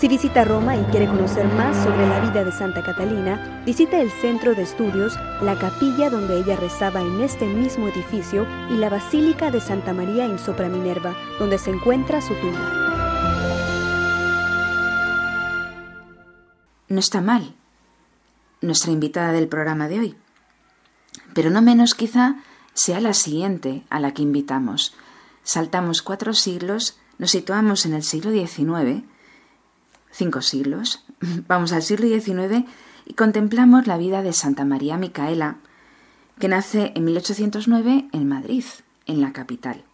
Si 0.00 0.08
visita 0.08 0.44
Roma 0.44 0.76
y 0.76 0.82
quiere 0.86 1.06
conocer 1.06 1.46
más 1.54 1.76
sobre 1.84 2.06
la 2.08 2.18
vida 2.20 2.44
de 2.44 2.50
Santa 2.50 2.82
Catalina, 2.82 3.62
visite 3.64 4.00
el 4.00 4.10
centro 4.10 4.54
de 4.54 4.62
estudios, 4.62 5.16
la 5.40 5.56
capilla 5.56 6.10
donde 6.10 6.38
ella 6.40 6.56
rezaba 6.56 7.00
en 7.00 7.20
este 7.20 7.46
mismo 7.46 7.86
edificio 7.86 8.44
y 8.70 8.74
la 8.74 8.90
Basílica 8.90 9.52
de 9.52 9.60
Santa 9.60 9.92
María 9.92 10.26
in 10.26 10.38
Sopra 10.38 10.68
Minerva, 10.68 11.14
donde 11.38 11.58
se 11.58 11.70
encuentra 11.70 12.20
su 12.20 12.34
tumba. 12.34 12.84
No 16.88 16.98
está 16.98 17.20
mal 17.20 17.54
nuestra 18.60 18.90
invitada 18.90 19.32
del 19.32 19.46
programa 19.46 19.86
de 19.88 20.00
hoy, 20.00 20.16
pero 21.34 21.50
no 21.50 21.62
menos 21.62 21.94
quizá 21.94 22.36
sea 22.72 23.00
la 23.00 23.14
siguiente 23.14 23.84
a 23.90 24.00
la 24.00 24.12
que 24.12 24.22
invitamos. 24.22 24.92
Saltamos 25.44 26.02
cuatro 26.02 26.34
siglos, 26.34 26.98
nos 27.18 27.30
situamos 27.30 27.86
en 27.86 27.94
el 27.94 28.02
siglo 28.02 28.32
XIX, 28.32 29.04
cinco 30.14 30.40
siglos, 30.40 31.04
vamos 31.48 31.72
al 31.72 31.82
siglo 31.82 32.06
XIX 32.06 32.64
y 33.04 33.14
contemplamos 33.14 33.86
la 33.86 33.98
vida 33.98 34.22
de 34.22 34.32
Santa 34.32 34.64
María 34.64 34.96
Micaela, 34.96 35.56
que 36.38 36.48
nace 36.48 36.92
en 36.94 37.04
1809 37.04 38.08
en 38.12 38.28
Madrid, 38.28 38.64
en 39.06 39.20
la 39.20 39.32
capital. 39.32 39.84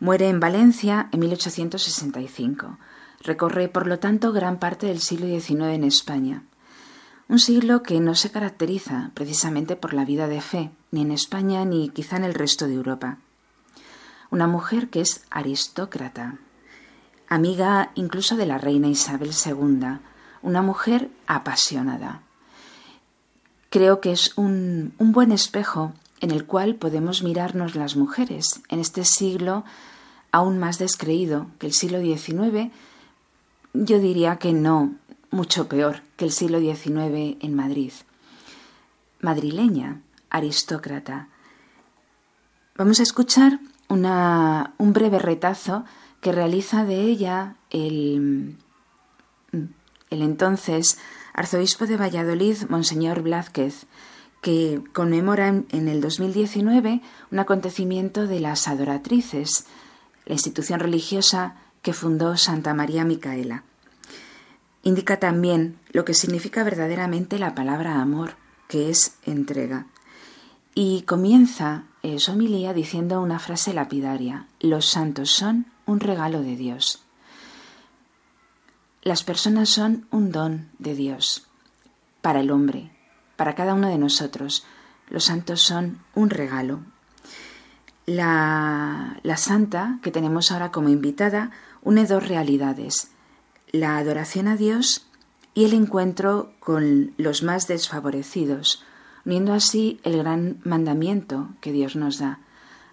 Muere 0.00 0.28
en 0.28 0.38
Valencia 0.38 1.08
en 1.12 1.20
1865. 1.20 2.78
Recorre, 3.22 3.68
por 3.68 3.86
lo 3.86 3.98
tanto, 3.98 4.32
gran 4.32 4.58
parte 4.58 4.86
del 4.86 5.00
siglo 5.00 5.26
XIX 5.26 5.74
en 5.74 5.84
España. 5.84 6.42
Un 7.28 7.40
siglo 7.40 7.82
que 7.82 8.00
no 8.00 8.14
se 8.14 8.30
caracteriza 8.30 9.10
precisamente 9.14 9.76
por 9.76 9.92
la 9.92 10.04
vida 10.04 10.28
de 10.28 10.40
fe, 10.40 10.70
ni 10.92 11.02
en 11.02 11.10
España 11.10 11.64
ni 11.64 11.90
quizá 11.90 12.16
en 12.16 12.24
el 12.24 12.34
resto 12.34 12.68
de 12.68 12.74
Europa. 12.74 13.18
Una 14.30 14.46
mujer 14.46 14.88
que 14.88 15.00
es 15.00 15.24
aristócrata, 15.30 16.38
amiga 17.28 17.90
incluso 17.94 18.36
de 18.36 18.46
la 18.46 18.58
reina 18.58 18.88
Isabel 18.88 19.30
II, 19.30 19.98
una 20.42 20.62
mujer 20.62 21.10
apasionada. 21.26 22.22
Creo 23.70 24.00
que 24.00 24.12
es 24.12 24.36
un, 24.36 24.94
un 24.98 25.12
buen 25.12 25.32
espejo 25.32 25.92
en 26.20 26.30
el 26.30 26.46
cual 26.46 26.74
podemos 26.74 27.22
mirarnos 27.22 27.74
las 27.74 27.96
mujeres 27.96 28.60
en 28.68 28.80
este 28.80 29.04
siglo 29.04 29.64
aún 30.32 30.58
más 30.58 30.78
descreído 30.78 31.46
que 31.58 31.66
el 31.66 31.72
siglo 31.72 32.00
XIX, 32.00 32.70
yo 33.72 33.98
diría 33.98 34.36
que 34.36 34.52
no, 34.52 34.94
mucho 35.30 35.68
peor 35.68 36.02
que 36.16 36.24
el 36.24 36.32
siglo 36.32 36.60
XIX 36.60 37.36
en 37.40 37.54
Madrid. 37.54 37.92
Madrileña, 39.20 40.00
aristócrata. 40.30 41.28
Vamos 42.76 43.00
a 43.00 43.02
escuchar 43.02 43.60
una, 43.88 44.74
un 44.78 44.92
breve 44.92 45.18
retazo 45.18 45.84
que 46.20 46.32
realiza 46.32 46.84
de 46.84 47.00
ella 47.02 47.56
el, 47.70 48.56
el 49.52 50.22
entonces 50.22 50.98
arzobispo 51.32 51.86
de 51.86 51.96
Valladolid, 51.96 52.56
Monseñor 52.68 53.22
Blázquez, 53.22 53.86
que 54.40 54.82
conmemora 54.92 55.48
en 55.48 55.88
el 55.88 56.00
2019 56.00 57.00
un 57.30 57.38
acontecimiento 57.38 58.26
de 58.26 58.40
las 58.40 58.68
adoratrices, 58.68 59.66
la 60.26 60.34
institución 60.34 60.80
religiosa 60.80 61.56
que 61.82 61.92
fundó 61.92 62.36
Santa 62.36 62.74
María 62.74 63.04
Micaela. 63.04 63.64
Indica 64.82 65.18
también 65.18 65.78
lo 65.90 66.04
que 66.04 66.14
significa 66.14 66.64
verdaderamente 66.64 67.38
la 67.38 67.54
palabra 67.54 68.00
amor, 68.00 68.36
que 68.68 68.90
es 68.90 69.16
entrega. 69.24 69.86
Y 70.74 71.02
comienza 71.02 71.84
eh, 72.02 72.18
su 72.20 72.32
homilía 72.32 72.72
diciendo 72.72 73.20
una 73.20 73.38
frase 73.38 73.74
lapidaria, 73.74 74.46
los 74.60 74.86
santos 74.86 75.30
son 75.30 75.66
un 75.88 76.00
regalo 76.00 76.42
de 76.42 76.54
Dios. 76.54 77.02
Las 79.02 79.24
personas 79.24 79.70
son 79.70 80.06
un 80.10 80.30
don 80.30 80.68
de 80.78 80.94
Dios 80.94 81.48
para 82.20 82.40
el 82.40 82.50
hombre, 82.50 82.92
para 83.36 83.54
cada 83.54 83.72
uno 83.74 83.88
de 83.88 83.96
nosotros. 83.96 84.66
Los 85.08 85.24
santos 85.24 85.62
son 85.62 86.00
un 86.14 86.28
regalo. 86.28 86.80
La, 88.04 89.18
la 89.22 89.36
santa 89.38 89.98
que 90.02 90.10
tenemos 90.10 90.52
ahora 90.52 90.70
como 90.70 90.90
invitada 90.90 91.52
une 91.82 92.04
dos 92.04 92.28
realidades, 92.28 93.10
la 93.72 93.96
adoración 93.96 94.46
a 94.46 94.56
Dios 94.56 95.06
y 95.54 95.64
el 95.64 95.72
encuentro 95.72 96.52
con 96.60 97.14
los 97.16 97.42
más 97.42 97.66
desfavorecidos, 97.66 98.84
uniendo 99.24 99.54
así 99.54 100.00
el 100.04 100.18
gran 100.18 100.60
mandamiento 100.64 101.48
que 101.62 101.72
Dios 101.72 101.96
nos 101.96 102.18
da. 102.18 102.40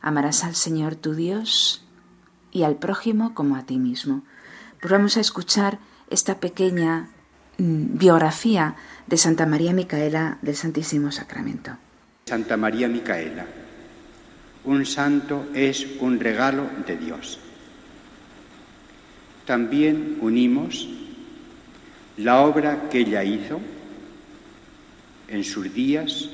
Amarás 0.02 0.46
al 0.46 0.56
Señor 0.56 0.96
tu 0.96 1.14
Dios 1.14 1.85
y 2.56 2.64
al 2.64 2.78
prójimo 2.78 3.34
como 3.34 3.58
a 3.58 3.66
ti 3.66 3.78
mismo. 3.78 4.24
Pues 4.80 4.90
vamos 4.90 5.18
a 5.18 5.20
escuchar 5.20 5.78
esta 6.10 6.40
pequeña 6.40 7.10
mm, 7.58 7.98
biografía 7.98 8.76
de 9.08 9.18
Santa 9.18 9.46
María 9.46 9.74
Micaela 9.74 10.38
del 10.42 10.56
Santísimo 10.56 11.12
Sacramento. 11.12 11.72
Santa 12.24 12.56
María 12.56 12.88
Micaela, 12.88 13.46
un 14.64 14.86
santo 14.86 15.48
es 15.54 15.86
un 16.00 16.18
regalo 16.18 16.64
de 16.88 16.96
Dios. 16.96 17.40
También 19.46 20.20
unimos 20.22 20.88
la 22.16 22.40
obra 22.40 22.88
que 22.90 23.00
ella 23.00 23.26
hizo 23.26 23.60
en 25.28 25.44
sus 25.44 25.74
días 25.74 26.30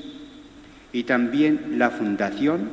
y 0.94 1.04
también 1.04 1.80
la 1.80 1.90
fundación 1.90 2.70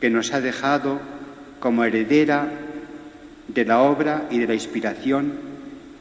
que 0.00 0.08
nos 0.08 0.32
ha 0.32 0.40
dejado 0.40 1.17
como 1.60 1.84
heredera 1.84 2.48
de 3.48 3.64
la 3.64 3.80
obra 3.80 4.28
y 4.30 4.38
de 4.38 4.46
la 4.46 4.54
inspiración 4.54 5.32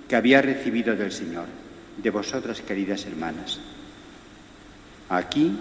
que 0.07 0.15
había 0.15 0.41
recibido 0.41 0.95
del 0.95 1.11
Señor, 1.11 1.45
de 1.97 2.09
vosotras 2.09 2.61
queridas 2.61 3.05
hermanas, 3.05 3.59
aquí 5.09 5.51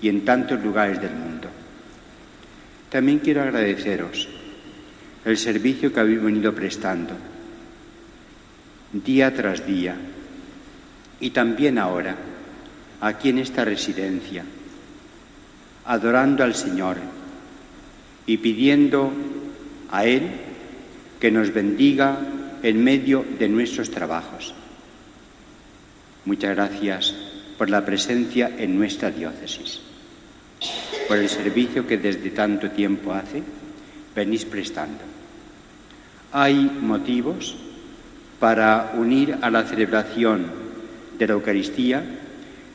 y 0.00 0.08
en 0.08 0.24
tantos 0.24 0.62
lugares 0.62 1.00
del 1.00 1.14
mundo. 1.14 1.48
También 2.90 3.18
quiero 3.18 3.42
agradeceros 3.42 4.28
el 5.24 5.36
servicio 5.36 5.92
que 5.92 6.00
habéis 6.00 6.22
venido 6.22 6.54
prestando 6.54 7.14
día 8.92 9.32
tras 9.34 9.66
día 9.66 9.94
y 11.20 11.30
también 11.30 11.78
ahora, 11.78 12.16
aquí 13.00 13.28
en 13.28 13.38
esta 13.38 13.64
residencia, 13.64 14.44
adorando 15.84 16.42
al 16.42 16.54
Señor 16.54 16.96
y 18.26 18.38
pidiendo 18.38 19.12
a 19.90 20.04
Él 20.04 20.30
que 21.20 21.30
nos 21.30 21.52
bendiga 21.52 22.18
en 22.62 22.82
medio 22.82 23.24
de 23.38 23.48
nuestros 23.48 23.90
trabajos. 23.90 24.54
Muchas 26.24 26.54
gracias 26.54 27.14
por 27.58 27.70
la 27.70 27.84
presencia 27.84 28.50
en 28.56 28.78
nuestra 28.78 29.10
diócesis, 29.10 29.80
por 31.08 31.18
el 31.18 31.28
servicio 31.28 31.86
que 31.86 31.98
desde 31.98 32.30
tanto 32.30 32.70
tiempo 32.70 33.12
hace 33.12 33.42
venís 34.14 34.44
prestando. 34.44 35.00
Hay 36.32 36.54
motivos 36.54 37.56
para 38.38 38.92
unir 38.96 39.36
a 39.42 39.50
la 39.50 39.64
celebración 39.64 40.46
de 41.18 41.26
la 41.26 41.34
Eucaristía 41.34 42.02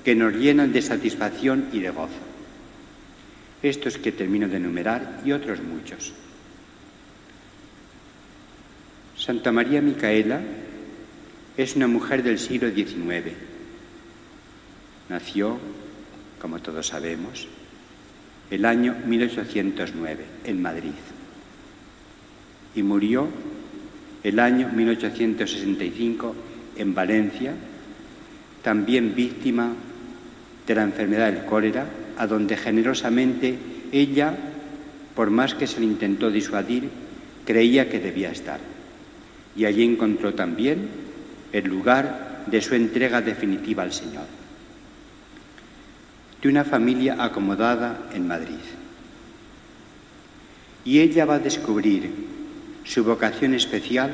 que 0.03 0.15
nos 0.15 0.33
llenan 0.33 0.71
de 0.71 0.81
satisfacción 0.81 1.69
y 1.71 1.79
de 1.79 1.89
gozo. 1.89 2.21
Estos 3.63 3.97
que 3.97 4.11
termino 4.11 4.47
de 4.47 4.57
enumerar 4.57 5.21
y 5.25 5.31
otros 5.31 5.59
muchos. 5.63 6.13
Santa 9.25 9.51
María 9.51 9.81
Micaela 9.81 10.39
es 11.57 11.75
una 11.75 11.87
mujer 11.87 12.21
del 12.21 12.37
siglo 12.37 12.69
XIX. 12.69 13.33
Nació, 15.09 15.57
como 16.39 16.59
todos 16.59 16.85
sabemos, 16.85 17.47
el 18.51 18.65
año 18.65 18.95
1809 19.03 20.25
en 20.43 20.61
Madrid 20.61 20.93
y 22.75 22.83
murió 22.83 23.27
el 24.23 24.39
año 24.39 24.69
1865 24.71 26.35
en 26.77 26.93
Valencia, 26.93 27.53
también 28.61 29.15
víctima 29.15 29.73
de 30.67 30.75
la 30.75 30.83
enfermedad 30.83 31.31
del 31.31 31.45
cólera, 31.45 31.87
a 32.19 32.27
donde 32.27 32.57
generosamente 32.57 33.57
ella, 33.91 34.37
por 35.15 35.31
más 35.31 35.55
que 35.55 35.65
se 35.65 35.79
le 35.79 35.87
intentó 35.87 36.29
disuadir, 36.29 36.91
creía 37.43 37.89
que 37.89 37.99
debía 37.99 38.29
estar. 38.29 38.74
Y 39.55 39.65
allí 39.65 39.83
encontró 39.83 40.33
también 40.33 40.89
el 41.51 41.65
lugar 41.65 42.43
de 42.47 42.61
su 42.61 42.75
entrega 42.75 43.21
definitiva 43.21 43.83
al 43.83 43.93
Señor. 43.93 44.25
De 46.41 46.49
una 46.49 46.63
familia 46.63 47.15
acomodada 47.19 48.09
en 48.13 48.27
Madrid. 48.27 48.59
Y 50.83 50.99
ella 50.99 51.25
va 51.25 51.35
a 51.35 51.39
descubrir 51.39 52.11
su 52.83 53.03
vocación 53.03 53.55
especial 53.55 54.11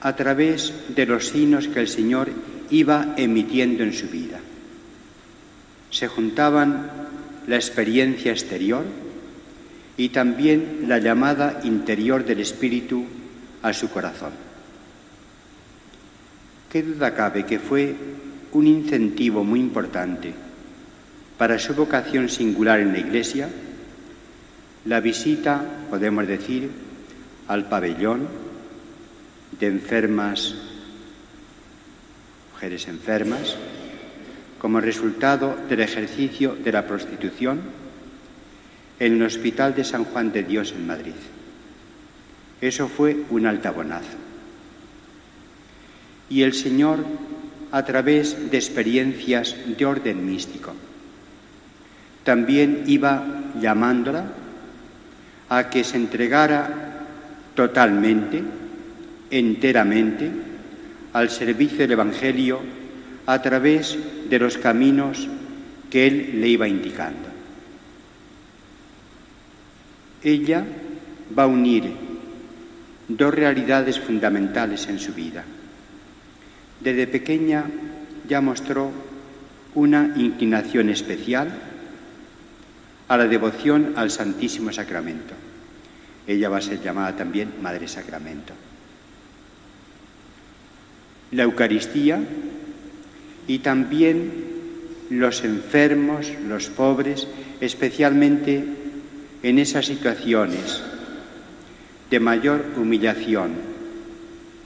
a 0.00 0.14
través 0.14 0.72
de 0.94 1.06
los 1.06 1.28
signos 1.28 1.66
que 1.66 1.80
el 1.80 1.88
Señor 1.88 2.30
iba 2.70 3.14
emitiendo 3.16 3.82
en 3.82 3.92
su 3.92 4.08
vida. 4.08 4.38
Se 5.90 6.06
juntaban 6.06 6.90
la 7.48 7.56
experiencia 7.56 8.30
exterior 8.30 8.84
y 9.96 10.10
también 10.10 10.84
la 10.86 10.98
llamada 10.98 11.60
interior 11.64 12.24
del 12.24 12.40
Espíritu 12.40 13.06
a 13.62 13.72
su 13.72 13.88
corazón. 13.90 14.32
¿Qué 16.70 16.82
duda 16.82 17.14
cabe 17.14 17.46
que 17.46 17.58
fue 17.58 17.94
un 18.52 18.66
incentivo 18.66 19.44
muy 19.44 19.60
importante 19.60 20.34
para 21.38 21.58
su 21.58 21.74
vocación 21.74 22.28
singular 22.28 22.80
en 22.80 22.92
la 22.92 22.98
Iglesia? 22.98 23.48
La 24.84 25.00
visita, 25.00 25.64
podemos 25.90 26.26
decir, 26.26 26.70
al 27.48 27.68
pabellón 27.68 28.28
de 29.58 29.66
enfermas, 29.66 30.54
mujeres 32.52 32.88
enfermas, 32.88 33.56
como 34.58 34.80
resultado 34.80 35.56
del 35.68 35.80
ejercicio 35.80 36.56
de 36.56 36.72
la 36.72 36.86
prostitución 36.86 37.60
en 38.98 39.14
el 39.14 39.22
Hospital 39.22 39.74
de 39.74 39.84
San 39.84 40.04
Juan 40.04 40.32
de 40.32 40.42
Dios 40.42 40.72
en 40.72 40.86
Madrid. 40.86 41.14
Eso 42.60 42.88
fue 42.88 43.24
un 43.30 43.46
altabonazo. 43.46 44.16
Y 46.28 46.42
el 46.42 46.54
Señor, 46.54 47.04
a 47.70 47.84
través 47.84 48.50
de 48.50 48.56
experiencias 48.56 49.56
de 49.76 49.84
orden 49.84 50.24
místico, 50.26 50.72
también 52.24 52.84
iba 52.86 53.24
llamándola 53.60 54.24
a 55.48 55.70
que 55.70 55.84
se 55.84 55.96
entregara 55.96 57.04
totalmente, 57.54 58.42
enteramente, 59.30 60.30
al 61.12 61.30
servicio 61.30 61.78
del 61.78 61.92
Evangelio 61.92 62.60
a 63.26 63.40
través 63.42 63.98
de 64.28 64.38
los 64.38 64.58
caminos 64.58 65.28
que 65.90 66.06
Él 66.06 66.40
le 66.40 66.48
iba 66.48 66.68
indicando. 66.68 67.28
Ella 70.22 70.64
va 71.36 71.44
a 71.44 71.46
unir 71.46 72.05
dos 73.08 73.34
realidades 73.34 74.00
fundamentales 74.00 74.88
en 74.88 74.98
su 74.98 75.14
vida. 75.14 75.44
Desde 76.80 77.06
pequeña 77.06 77.64
ya 78.28 78.40
mostró 78.40 78.90
una 79.74 80.14
inclinación 80.16 80.90
especial 80.90 81.52
a 83.08 83.16
la 83.16 83.26
devoción 83.26 83.92
al 83.96 84.10
Santísimo 84.10 84.72
Sacramento. 84.72 85.34
Ella 86.26 86.48
va 86.48 86.58
a 86.58 86.62
ser 86.62 86.82
llamada 86.82 87.14
también 87.14 87.52
Madre 87.62 87.86
Sacramento. 87.86 88.52
La 91.30 91.44
Eucaristía 91.44 92.20
y 93.46 93.58
también 93.60 94.56
los 95.10 95.44
enfermos, 95.44 96.32
los 96.48 96.68
pobres, 96.68 97.28
especialmente 97.60 98.64
en 99.42 99.58
esas 99.58 99.86
situaciones 99.86 100.82
de 102.10 102.20
mayor 102.20 102.64
humillación 102.76 103.54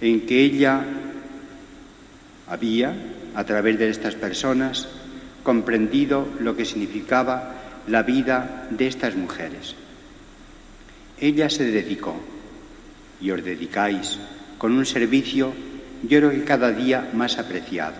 en 0.00 0.26
que 0.26 0.42
ella 0.42 0.84
había, 2.46 2.94
a 3.34 3.44
través 3.44 3.78
de 3.78 3.90
estas 3.90 4.14
personas, 4.14 4.88
comprendido 5.42 6.26
lo 6.40 6.56
que 6.56 6.64
significaba 6.64 7.54
la 7.86 8.02
vida 8.02 8.68
de 8.70 8.86
estas 8.86 9.14
mujeres. 9.14 9.74
Ella 11.18 11.50
se 11.50 11.64
dedicó, 11.64 12.16
y 13.20 13.30
os 13.30 13.44
dedicáis, 13.44 14.18
con 14.58 14.72
un 14.72 14.86
servicio 14.86 15.52
yo 16.02 16.18
creo 16.18 16.30
que 16.30 16.44
cada 16.44 16.72
día 16.72 17.10
más 17.12 17.38
apreciado. 17.38 17.94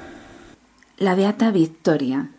La 0.99 1.15
Beata 1.15 1.51
Victoria. 1.51 2.31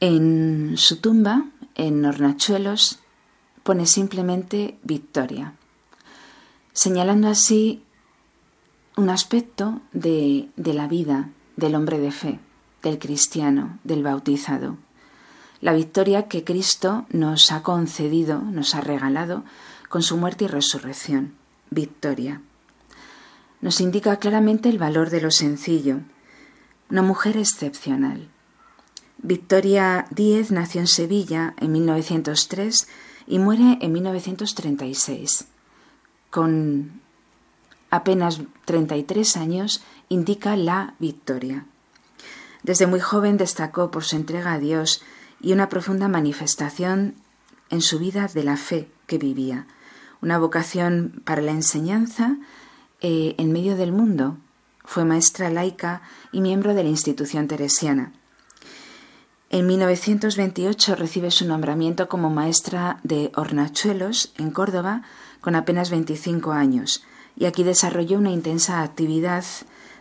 En 0.00 0.74
su 0.76 1.00
tumba, 1.00 1.46
en 1.74 2.04
Hornachuelos, 2.04 2.98
pone 3.62 3.86
simplemente 3.86 4.76
Victoria, 4.82 5.54
señalando 6.74 7.28
así 7.28 7.82
un 8.96 9.08
aspecto 9.08 9.80
de, 9.92 10.50
de 10.56 10.74
la 10.74 10.86
vida 10.86 11.30
del 11.56 11.74
hombre 11.74 11.98
de 11.98 12.10
fe, 12.10 12.40
del 12.82 12.98
cristiano, 12.98 13.78
del 13.84 14.02
bautizado. 14.02 14.76
La 15.60 15.72
victoria 15.72 16.28
que 16.28 16.44
Cristo 16.44 17.06
nos 17.08 17.50
ha 17.50 17.62
concedido, 17.62 18.40
nos 18.40 18.74
ha 18.74 18.82
regalado 18.82 19.44
con 19.88 20.02
su 20.02 20.16
muerte 20.16 20.44
y 20.44 20.48
resurrección. 20.48 21.32
Victoria. 21.70 22.42
Nos 23.60 23.80
indica 23.80 24.18
claramente 24.18 24.68
el 24.68 24.78
valor 24.78 25.10
de 25.10 25.20
lo 25.20 25.30
sencillo. 25.30 26.00
Una 26.90 27.02
mujer 27.02 27.36
excepcional. 27.36 28.28
Victoria 29.18 30.06
Díez 30.10 30.50
nació 30.50 30.82
en 30.82 30.86
Sevilla 30.86 31.54
en 31.58 31.72
1903 31.72 32.88
y 33.26 33.38
muere 33.38 33.78
en 33.80 33.92
1936. 33.92 35.46
Con 36.34 37.00
apenas 37.90 38.40
33 38.64 39.36
años 39.36 39.84
indica 40.08 40.56
la 40.56 40.94
victoria. 40.98 41.64
Desde 42.64 42.88
muy 42.88 42.98
joven 42.98 43.36
destacó 43.36 43.92
por 43.92 44.02
su 44.02 44.16
entrega 44.16 44.54
a 44.54 44.58
Dios 44.58 45.00
y 45.40 45.52
una 45.52 45.68
profunda 45.68 46.08
manifestación 46.08 47.14
en 47.70 47.82
su 47.82 48.00
vida 48.00 48.26
de 48.26 48.42
la 48.42 48.56
fe 48.56 48.90
que 49.06 49.16
vivía, 49.16 49.68
una 50.22 50.36
vocación 50.40 51.22
para 51.24 51.40
la 51.40 51.52
enseñanza 51.52 52.36
eh, 53.00 53.36
en 53.38 53.52
medio 53.52 53.76
del 53.76 53.92
mundo. 53.92 54.36
Fue 54.84 55.04
maestra 55.04 55.50
laica 55.50 56.02
y 56.32 56.40
miembro 56.40 56.74
de 56.74 56.82
la 56.82 56.90
institución 56.90 57.46
teresiana. 57.46 58.12
En 59.50 59.68
1928 59.68 60.96
recibe 60.96 61.30
su 61.30 61.46
nombramiento 61.46 62.08
como 62.08 62.28
maestra 62.28 62.98
de 63.04 63.30
hornachuelos 63.36 64.32
en 64.36 64.50
Córdoba 64.50 65.02
con 65.44 65.56
apenas 65.56 65.90
25 65.90 66.52
años 66.52 67.04
y 67.36 67.44
aquí 67.44 67.64
desarrolló 67.64 68.16
una 68.16 68.30
intensa 68.30 68.82
actividad 68.82 69.44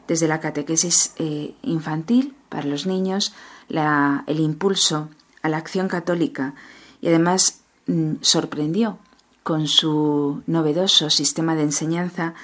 desde 0.08 0.30
la 0.30 0.40
catequesis 0.40 1.14
eh, 1.18 1.54
infantil 1.62 2.34
para 2.48 2.66
los 2.66 2.86
niños, 2.86 3.34
el 3.68 4.40
impulso 4.40 5.10
a 5.42 5.50
la 5.50 5.58
acción 5.58 5.90
católica 5.90 6.56
y 7.02 7.10
además 7.10 7.60
mm, 7.88 8.14
sorprendió 8.22 9.00
con 9.44 9.68
su 9.68 10.44
novedoso 10.48 11.10
sistema 11.10 11.56
de 11.56 11.64
enseñanza 11.64 12.36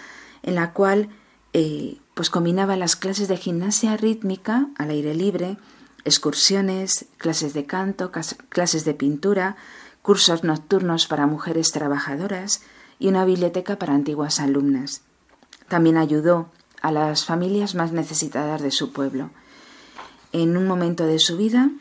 en 0.44 0.56
la 0.56 0.74
cual 0.74 1.08
eh, 1.54 2.00
pues 2.16 2.30
combinaba 2.30 2.76
las 2.76 2.98
clases 2.98 3.30
de 3.30 3.38
gimnasia 3.38 3.96
rítmica 3.96 4.68
al 4.78 4.90
aire 4.90 5.14
libre, 5.16 5.58
excursiones, 6.04 7.06
clases 7.16 7.54
de 7.54 7.66
canto, 7.66 8.12
clases 8.50 8.84
de 8.84 8.94
pintura, 8.94 9.56
cursos 10.02 10.44
nocturnos 10.44 11.08
para 11.08 11.28
mujeres 11.28 11.72
trabajadoras 11.72 12.62
y 13.00 13.08
una 13.08 13.26
biblioteca 13.26 13.80
para 13.80 13.96
antiguas 13.96 14.40
alumnas. 14.40 15.02
También 15.68 15.98
ayudó 15.98 16.50
a 16.82 16.92
las 16.92 17.26
familias 17.26 17.76
más 17.76 17.92
necesitadas 17.92 18.62
de 18.62 18.72
su 18.72 18.92
pueblo. 18.92 19.30
En 20.32 20.58
un 20.58 20.68
momento 20.68 21.06
de 21.06 21.20
su 21.20 21.38
vida, 21.38 21.72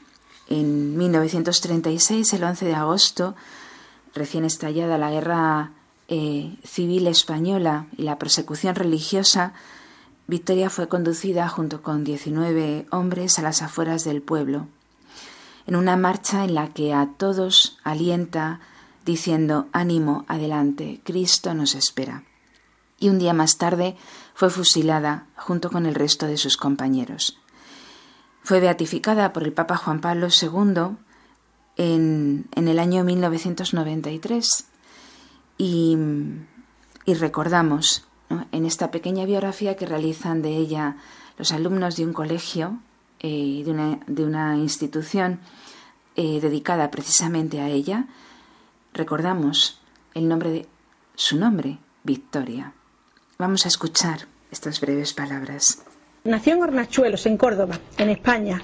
en 0.48 0.96
1936, 0.96 2.32
el 2.32 2.44
11 2.44 2.64
de 2.64 2.74
agosto, 2.74 3.34
recién 4.14 4.44
estallada 4.44 4.96
la 4.96 5.10
guerra 5.10 5.72
eh, 6.08 6.56
civil 6.64 7.06
española 7.06 7.86
y 7.96 8.02
la 8.02 8.18
persecución 8.18 8.74
religiosa, 8.74 9.52
Victoria 10.26 10.70
fue 10.70 10.88
conducida 10.88 11.48
junto 11.48 11.82
con 11.82 12.04
19 12.04 12.86
hombres 12.90 13.38
a 13.38 13.42
las 13.42 13.62
afueras 13.62 14.04
del 14.04 14.22
pueblo, 14.22 14.66
en 15.66 15.76
una 15.76 15.96
marcha 15.96 16.44
en 16.44 16.54
la 16.54 16.68
que 16.68 16.94
a 16.94 17.08
todos 17.16 17.78
alienta 17.84 18.60
diciendo 19.08 19.68
ánimo, 19.72 20.26
adelante, 20.28 21.00
Cristo 21.02 21.54
nos 21.54 21.74
espera. 21.74 22.24
Y 23.00 23.08
un 23.08 23.18
día 23.18 23.32
más 23.32 23.56
tarde 23.56 23.96
fue 24.34 24.50
fusilada 24.50 25.24
junto 25.34 25.70
con 25.70 25.86
el 25.86 25.94
resto 25.94 26.26
de 26.26 26.36
sus 26.36 26.58
compañeros. 26.58 27.38
Fue 28.42 28.60
beatificada 28.60 29.32
por 29.32 29.44
el 29.44 29.54
Papa 29.54 29.78
Juan 29.78 30.02
Pablo 30.02 30.28
II 30.28 30.98
en, 31.78 32.48
en 32.54 32.68
el 32.68 32.78
año 32.78 33.02
1993 33.02 34.66
y, 35.56 35.96
y 37.06 37.14
recordamos 37.14 38.04
en 38.52 38.66
esta 38.66 38.90
pequeña 38.90 39.24
biografía 39.24 39.74
que 39.74 39.86
realizan 39.86 40.42
de 40.42 40.54
ella 40.54 40.96
los 41.38 41.52
alumnos 41.52 41.96
de 41.96 42.04
un 42.04 42.12
colegio, 42.12 42.78
eh, 43.20 43.62
de, 43.64 43.70
una, 43.70 44.00
de, 44.06 44.24
una, 44.24 44.58
institución 44.58 45.40
eh, 46.14 46.40
dedicada 46.42 46.90
precisamente 46.90 47.60
a 47.60 47.68
ella, 47.70 48.06
recordamos 48.92 49.80
el 50.14 50.28
nombre 50.28 50.50
de 50.50 50.68
su 51.14 51.38
nombre, 51.38 51.78
Victoria. 52.04 52.72
Vamos 53.38 53.64
a 53.64 53.68
escuchar 53.68 54.26
estas 54.50 54.80
breves 54.80 55.12
palabras. 55.12 55.84
Nació 56.28 56.52
en 56.52 56.62
Hornachuelos, 56.62 57.24
en 57.24 57.38
Córdoba, 57.38 57.80
en 57.96 58.10
España. 58.10 58.62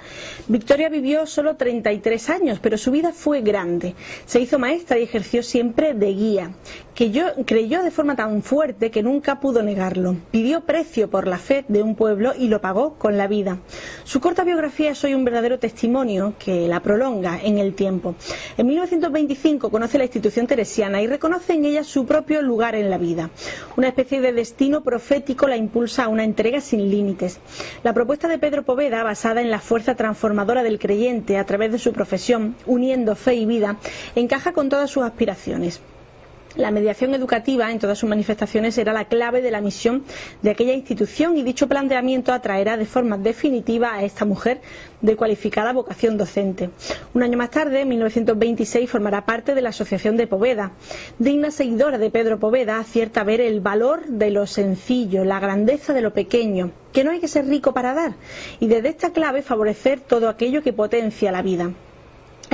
Victoria 0.48 0.90
vivió 0.90 1.24
solo 1.24 1.56
33 1.56 2.28
años, 2.28 2.58
pero 2.60 2.76
su 2.76 2.90
vida 2.90 3.10
fue 3.14 3.40
grande. 3.40 3.94
Se 4.26 4.38
hizo 4.38 4.58
maestra 4.58 4.98
y 4.98 5.04
ejerció 5.04 5.42
siempre 5.42 5.94
de 5.94 6.12
guía 6.12 6.50
que 6.94 7.10
yo, 7.10 7.24
creyó 7.44 7.82
de 7.82 7.90
forma 7.90 8.14
tan 8.14 8.42
fuerte 8.42 8.90
que 8.90 9.02
nunca 9.02 9.40
pudo 9.40 9.62
negarlo. 9.62 10.16
Pidió 10.30 10.60
precio 10.60 11.10
por 11.10 11.26
la 11.26 11.38
fe 11.38 11.64
de 11.68 11.82
un 11.82 11.96
pueblo 11.96 12.32
y 12.38 12.48
lo 12.48 12.60
pagó 12.60 12.94
con 12.94 13.18
la 13.18 13.26
vida. 13.26 13.58
Su 14.04 14.20
corta 14.20 14.44
biografía 14.44 14.92
es 14.92 15.02
hoy 15.02 15.14
un 15.14 15.24
verdadero 15.24 15.58
testimonio 15.58 16.34
que 16.38 16.68
la 16.68 16.80
prolonga 16.80 17.40
en 17.42 17.58
el 17.58 17.74
tiempo. 17.74 18.14
En 18.56 18.66
1925 18.66 19.70
conoce 19.70 19.98
la 19.98 20.04
institución 20.04 20.46
teresiana 20.46 21.02
y 21.02 21.06
reconoce 21.06 21.54
en 21.54 21.64
ella 21.64 21.84
su 21.84 22.06
propio 22.06 22.42
lugar 22.42 22.74
en 22.76 22.90
la 22.90 22.98
vida. 22.98 23.30
Una 23.76 23.88
especie 23.88 24.20
de 24.20 24.32
destino 24.32 24.82
profético 24.82 25.48
la 25.48 25.56
impulsa 25.56 26.04
a 26.04 26.08
una 26.08 26.24
entrega 26.24 26.60
sin 26.60 26.88
límites. 26.90 27.40
La 27.82 27.92
propuesta 27.92 28.28
de 28.28 28.38
Pedro 28.38 28.62
Poveda, 28.62 29.02
basada 29.02 29.40
en 29.40 29.50
la 29.50 29.60
fuerza 29.60 29.94
transformadora 29.94 30.62
del 30.62 30.78
creyente 30.78 31.38
a 31.38 31.44
través 31.44 31.72
de 31.72 31.78
su 31.78 31.92
profesión, 31.92 32.56
uniendo 32.66 33.14
fe 33.16 33.34
y 33.34 33.46
vida, 33.46 33.76
encaja 34.14 34.52
con 34.52 34.68
todas 34.68 34.90
sus 34.90 35.04
aspiraciones. 35.04 35.80
La 36.56 36.70
mediación 36.70 37.14
educativa 37.14 37.72
en 37.72 37.80
todas 37.80 37.98
sus 37.98 38.08
manifestaciones 38.08 38.78
era 38.78 38.92
la 38.92 39.06
clave 39.06 39.42
de 39.42 39.50
la 39.50 39.60
misión 39.60 40.04
de 40.40 40.50
aquella 40.50 40.72
institución 40.72 41.36
y 41.36 41.42
dicho 41.42 41.66
planteamiento 41.68 42.32
atraerá 42.32 42.76
de 42.76 42.86
forma 42.86 43.18
definitiva 43.18 43.92
a 43.92 44.04
esta 44.04 44.24
mujer 44.24 44.60
de 45.00 45.16
cualificada 45.16 45.72
vocación 45.72 46.16
docente. 46.16 46.70
Un 47.12 47.24
año 47.24 47.36
más 47.36 47.50
tarde, 47.50 47.80
en 47.80 47.88
1926, 47.88 48.88
formará 48.88 49.26
parte 49.26 49.56
de 49.56 49.62
la 49.62 49.70
Asociación 49.70 50.16
de 50.16 50.28
Poveda. 50.28 50.70
Digna 51.18 51.50
seguidora 51.50 51.98
de 51.98 52.10
Pedro 52.10 52.38
Poveda, 52.38 52.78
acierta 52.78 53.24
ver 53.24 53.40
el 53.40 53.60
valor 53.60 54.06
de 54.06 54.30
lo 54.30 54.46
sencillo, 54.46 55.24
la 55.24 55.40
grandeza 55.40 55.92
de 55.92 56.02
lo 56.02 56.12
pequeño, 56.12 56.70
que 56.92 57.02
no 57.02 57.10
hay 57.10 57.18
que 57.18 57.26
ser 57.26 57.46
rico 57.46 57.74
para 57.74 57.94
dar, 57.94 58.14
y 58.60 58.68
desde 58.68 58.90
esta 58.90 59.10
clave 59.10 59.42
favorecer 59.42 59.98
todo 59.98 60.28
aquello 60.28 60.62
que 60.62 60.72
potencia 60.72 61.32
la 61.32 61.42
vida. 61.42 61.72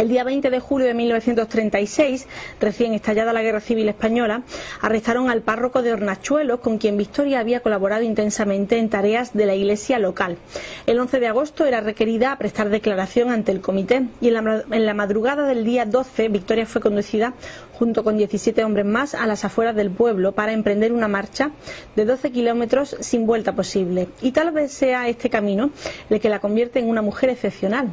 El 0.01 0.09
día 0.09 0.25
20 0.25 0.49
de 0.49 0.61
julio 0.61 0.87
de 0.87 0.95
1936, 0.95 2.27
recién 2.59 2.95
estallada 2.95 3.35
la 3.35 3.43
Guerra 3.43 3.61
Civil 3.61 3.87
Española, 3.87 4.45
arrestaron 4.81 5.29
al 5.29 5.43
párroco 5.43 5.83
de 5.83 5.93
Hornachuelos, 5.93 6.61
con 6.61 6.79
quien 6.79 6.97
Victoria 6.97 7.39
había 7.39 7.61
colaborado 7.61 8.03
intensamente 8.03 8.79
en 8.79 8.89
tareas 8.89 9.35
de 9.35 9.45
la 9.45 9.55
iglesia 9.55 9.99
local. 9.99 10.39
El 10.87 10.99
11 10.99 11.21
de 11.21 11.27
agosto 11.27 11.67
era 11.67 11.83
requerida 11.83 12.33
a 12.33 12.39
prestar 12.39 12.71
declaración 12.71 13.31
ante 13.31 13.53
el 13.53 13.61
comité 13.61 14.07
y 14.23 14.29
en 14.29 14.43
la, 14.43 14.65
en 14.71 14.87
la 14.87 14.95
madrugada 14.95 15.47
del 15.47 15.67
día 15.67 15.85
12 15.85 16.29
Victoria 16.31 16.65
fue 16.65 16.81
conducida 16.81 17.35
junto 17.75 18.03
con 18.03 18.17
17 18.17 18.65
hombres 18.65 18.87
más 18.87 19.15
a 19.15 19.27
las 19.27 19.45
afueras 19.45 19.77
del 19.77 19.91
pueblo 19.91 20.33
para 20.33 20.55
emprender 20.55 20.95
una 20.95 21.09
marcha 21.09 21.51
de 21.95 22.07
12 22.07 22.33
kilómetros 22.33 22.97
sin 23.01 23.27
vuelta 23.27 23.55
posible. 23.55 24.09
Y 24.23 24.33
tal 24.33 24.51
vez 24.51 24.73
sea 24.73 25.09
este 25.09 25.29
camino 25.29 25.69
el 26.09 26.21
que 26.21 26.31
la 26.31 26.41
convierte 26.41 26.79
en 26.79 26.89
una 26.89 27.03
mujer 27.03 27.29
excepcional. 27.29 27.91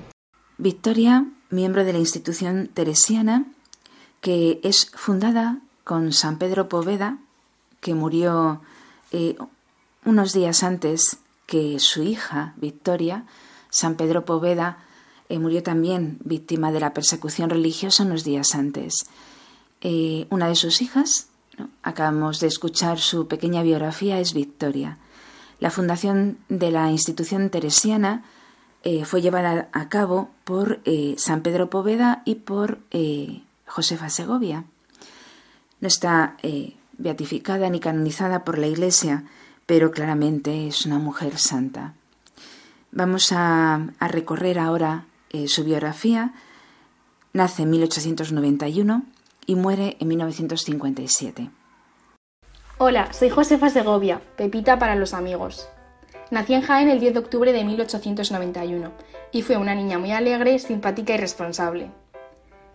Victoria 0.57 1.25
miembro 1.49 1.83
de 1.85 1.93
la 1.93 1.99
institución 1.99 2.69
teresiana, 2.73 3.45
que 4.21 4.59
es 4.63 4.91
fundada 4.93 5.59
con 5.83 6.11
San 6.11 6.37
Pedro 6.37 6.69
Poveda, 6.69 7.17
que 7.79 7.93
murió 7.93 8.61
eh, 9.11 9.37
unos 10.03 10.33
días 10.33 10.63
antes 10.63 11.17
que 11.45 11.79
su 11.79 12.03
hija, 12.03 12.53
Victoria. 12.57 13.23
San 13.69 13.95
Pedro 13.95 14.25
Poveda 14.25 14.79
eh, 15.29 15.39
murió 15.39 15.63
también 15.63 16.17
víctima 16.23 16.71
de 16.71 16.79
la 16.79 16.93
persecución 16.93 17.49
religiosa 17.49 18.03
unos 18.03 18.23
días 18.23 18.55
antes. 18.55 19.05
Eh, 19.81 20.27
una 20.29 20.47
de 20.47 20.55
sus 20.55 20.81
hijas, 20.81 21.27
acabamos 21.83 22.39
de 22.39 22.47
escuchar 22.47 22.99
su 22.99 23.27
pequeña 23.27 23.63
biografía, 23.63 24.19
es 24.19 24.33
Victoria. 24.33 24.97
La 25.59 25.71
fundación 25.71 26.37
de 26.49 26.71
la 26.71 26.91
institución 26.91 27.49
teresiana 27.49 28.23
eh, 28.89 29.03
fue 29.03 29.21
llevada 29.21 29.67
a 29.73 29.89
cabo 29.89 30.29
por 30.45 30.79
eh, 30.85 31.15
San 31.17 31.41
Pedro 31.41 31.69
Poveda 31.69 32.21
y 32.23 32.35
por 32.35 32.79
eh, 32.91 33.41
Josefa 33.65 34.07
Segovia. 34.07 34.63
No 35.81 35.89
está 35.89 36.37
beatificada 36.97 37.69
ni 37.69 37.81
canonizada 37.81 38.45
por 38.45 38.57
la 38.57 38.67
Iglesia, 38.67 39.25
pero 39.65 39.91
claramente 39.91 40.69
es 40.69 40.85
una 40.85 40.99
mujer 40.99 41.37
santa. 41.37 41.95
Vamos 42.93 43.33
a, 43.33 43.89
a 43.99 44.07
recorrer 44.07 44.57
ahora 44.57 45.03
su 45.47 45.65
biografía. 45.65 46.33
Nace 47.33 47.63
en 47.63 47.71
1891 47.71 49.03
y 49.47 49.55
muere 49.55 49.97
en 49.99 50.07
1957. 50.07 51.49
Hola, 52.77 53.11
soy 53.11 53.29
Josefa 53.29 53.69
Segovia, 53.69 54.21
Pepita 54.37 54.79
para 54.79 54.95
los 54.95 55.13
amigos. 55.13 55.67
Nací 56.29 56.53
en 56.53 56.61
Jaén 56.61 56.89
el 56.89 56.99
10 56.99 57.13
de 57.13 57.19
octubre 57.19 57.53
de 57.53 57.63
1891 57.63 58.91
y 59.31 59.41
fue 59.43 59.55
una 59.55 59.75
niña 59.75 59.97
muy 59.97 60.11
alegre, 60.11 60.59
simpática 60.59 61.13
y 61.13 61.17
responsable. 61.17 61.89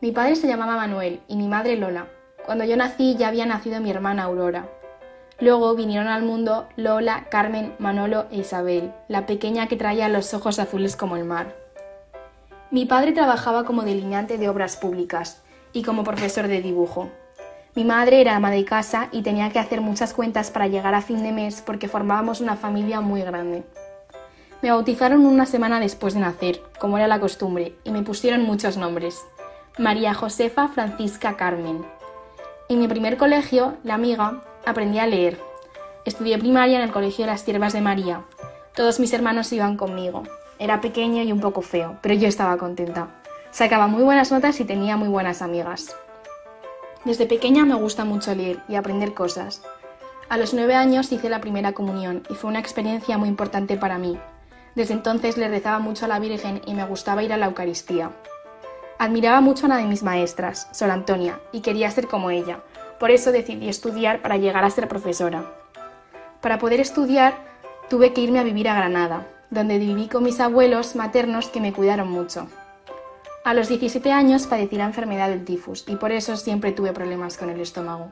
Mi 0.01 0.11
padre 0.11 0.37
se 0.37 0.47
llamaba 0.47 0.77
Manuel 0.77 1.21
y 1.29 1.37
mi 1.37 1.49
madre 1.49 1.77
Lola. 1.77 2.09
Cuando 2.47 2.65
yo 2.65 2.77
nací 2.79 3.15
ya 3.17 3.29
había 3.29 3.45
nacido 3.45 3.81
mi 3.81 3.91
hermana 3.91 4.25
Aurora. 4.25 4.69
Luego 5.38 5.75
vinieron 5.75 6.09
al 6.09 6.23
mundo 6.23 6.67
Lola, 6.77 7.27
Carmen, 7.31 7.75
Manolo 7.79 8.27
e 8.31 8.38
Isabel, 8.38 8.93
la 9.09 9.27
pequeña 9.27 9.69
que 9.69 9.77
traía 9.77 10.09
los 10.09 10.33
ojos 10.33 10.59
azules 10.59 10.97
como 10.97 11.17
el 11.17 11.25
mar. 11.25 11.55
Mi 12.71 12.87
padre 12.87 13.12
trabajaba 13.12 13.65
como 13.65 13.83
delineante 13.83 14.38
de 14.38 14.49
obras 14.49 14.77
públicas 14.79 15.43
y 15.75 15.83
como 15.83 16.05
profesor 16.05 16.49
de 16.49 16.62
dibujo. 16.62 17.11
Mi 17.74 17.85
madre 17.85 18.20
era 18.20 18.37
ama 18.37 18.50
de 18.50 18.66
casa 18.66 19.08
y 19.12 19.22
tenía 19.22 19.48
que 19.50 19.58
hacer 19.58 19.80
muchas 19.80 20.12
cuentas 20.12 20.50
para 20.50 20.66
llegar 20.66 20.94
a 20.94 21.00
fin 21.00 21.22
de 21.22 21.32
mes 21.32 21.62
porque 21.62 21.88
formábamos 21.88 22.42
una 22.42 22.56
familia 22.56 23.00
muy 23.00 23.22
grande. 23.22 23.62
Me 24.61 24.70
bautizaron 24.70 25.24
una 25.24 25.46
semana 25.46 25.80
después 25.80 26.12
de 26.12 26.20
nacer, 26.20 26.61
como 26.78 26.98
era 26.98 27.06
la 27.08 27.18
costumbre, 27.18 27.74
y 27.82 27.90
me 27.90 28.02
pusieron 28.02 28.42
muchos 28.42 28.76
nombres. 28.76 29.18
María 29.78 30.12
Josefa 30.12 30.68
Francisca 30.68 31.38
Carmen. 31.38 31.82
En 32.68 32.78
mi 32.78 32.88
primer 32.88 33.16
colegio, 33.16 33.78
la 33.85 33.94
amiga, 33.94 34.42
aprendí 34.66 34.98
a 34.98 35.06
leer. 35.06 35.40
Estudié 36.04 36.37
primaria 36.38 36.76
en 36.76 36.85
el 36.85 36.92
Colegio 36.92 37.24
de 37.24 37.30
las 37.30 37.40
Siervas 37.40 37.72
de 37.72 37.80
María. 37.80 38.22
Todos 38.74 39.00
mis 39.00 39.14
hermanos 39.14 39.50
iban 39.52 39.78
conmigo. 39.78 40.24
Era 40.58 40.82
pequeño 40.82 41.22
y 41.22 41.32
un 41.32 41.40
poco 41.40 41.62
feo, 41.62 41.96
pero 42.02 42.14
yo 42.14 42.28
estaba 42.28 42.58
contenta. 42.58 43.08
Sacaba 43.50 43.87
muy 43.87 44.02
buenas 44.02 44.30
notas 44.30 44.61
y 44.61 44.64
tenía 44.64 44.98
muy 44.98 45.08
buenas 45.08 45.40
amigas. 45.40 45.96
Desde 47.05 47.27
pequeña 47.27 47.65
me 47.65 47.75
gusta 47.75 48.05
mucho 48.05 48.33
leer 48.35 48.61
y 48.69 48.77
aprender 48.77 49.12
cosas. 49.12 49.62
A 50.29 50.38
los 50.38 50.55
nueve 50.55 50.77
años 50.77 51.11
hice 51.11 51.29
la 51.29 51.41
primera 51.41 51.73
comunión 51.73 52.23
y 52.31 52.35
fue 52.35 52.49
una 52.49 52.61
experiencia 52.61 53.19
muy 53.19 53.29
importante 53.29 53.77
para 53.77 53.99
mí. 53.99 54.19
Desde 54.77 54.95
entonces 54.95 55.37
le 55.37 55.49
rezaba 55.49 55.81
mucho 55.81 56.05
a 56.05 56.09
la 56.09 56.21
Virgen 56.21 56.62
y 56.65 56.75
me 56.75 56.85
gustaba 56.85 57.25
ir 57.25 57.33
a 57.33 57.37
la 57.37 57.47
Eucaristía. 57.47 58.12
Admiraba 58.99 59.41
mucho 59.41 59.65
a 59.65 59.67
una 59.67 59.79
de 59.79 59.87
mis 59.87 60.05
maestras, 60.05 60.69
Sor 60.71 60.91
Antonia, 60.91 61.41
y 61.51 61.61
quería 61.61 61.91
ser 61.91 62.07
como 62.07 62.31
ella. 62.31 62.61
Por 63.01 63.11
eso 63.11 63.33
decidí 63.33 63.69
estudiar 63.69 64.23
para 64.23 64.37
llegar 64.37 64.65
a 64.65 64.71
ser 64.71 64.87
profesora. 64.87 65.53
Para 66.41 66.59
poder 66.59 66.79
estudiar 66.79 67.35
tuve 67.91 68.12
que 68.12 68.21
irme 68.21 68.38
a 68.38 68.45
vivir 68.45 68.69
a 68.69 68.75
Granada, 68.75 69.27
donde 69.51 69.79
viví 69.79 70.07
con 70.07 70.23
mis 70.23 70.38
abuelos 70.38 70.95
maternos 70.95 71.49
que 71.49 71.61
me 71.61 71.73
cuidaron 71.73 72.09
mucho. 72.09 72.47
A 73.44 73.55
los 73.55 73.68
17 73.68 74.12
años 74.12 74.46
padecí 74.46 74.76
la 74.76 74.85
enfermedad 74.85 75.28
del 75.28 75.44
tifus 75.44 75.85
y 75.88 75.96
por 75.96 76.12
eso 76.12 76.37
siempre 76.37 76.70
tuve 76.70 76.92
problemas 76.92 77.37
con 77.37 77.50
el 77.50 77.61
estómago. 77.61 78.09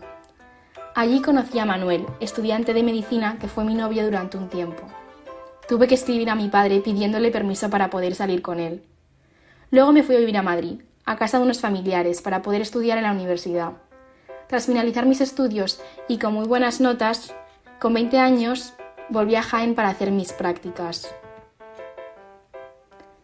Allí 0.97 1.23
conocí 1.23 1.61
a 1.61 1.65
Manuel, 1.65 2.05
estudiante 2.19 2.75
de 2.75 2.83
medicina 2.83 3.39
que 3.41 3.47
fue 3.47 3.65
mi 3.65 3.75
novio 3.75 4.05
durante 4.05 4.37
un 4.37 4.49
tiempo. 4.49 4.83
Tuve 5.69 5.87
que 5.87 5.95
escribir 5.95 6.31
a 6.31 6.35
mi 6.35 6.49
padre 6.49 6.81
pidiéndole 6.81 7.31
permiso 7.31 7.71
para 7.71 7.91
poder 7.91 8.17
salir 8.17 8.43
con 8.43 8.59
él. 8.59 8.83
Luego 9.71 9.93
me 9.93 10.03
fui 10.03 10.17
a 10.17 10.19
vivir 10.19 10.37
a 10.37 10.43
Madrid, 10.43 10.81
a 11.05 11.17
casa 11.17 11.39
de 11.39 11.45
unos 11.45 11.61
familiares, 11.61 12.23
para 12.23 12.43
poder 12.43 12.61
estudiar 12.61 12.99
en 12.99 13.05
la 13.05 13.13
universidad. 13.13 13.75
Tras 14.49 14.67
finalizar 14.67 15.07
mis 15.07 15.21
estudios 15.21 15.81
y 16.09 16.19
con 16.19 16.35
muy 16.35 16.49
buenas 16.49 16.81
notas, 16.81 17.33
con 17.79 17.95
20 17.95 18.19
años 18.19 18.73
volví 19.11 19.37
a 19.37 19.45
Jaén 19.45 19.77
para 19.77 19.91
hacer 19.91 20.11
mis 20.11 20.33
prácticas. 20.33 21.15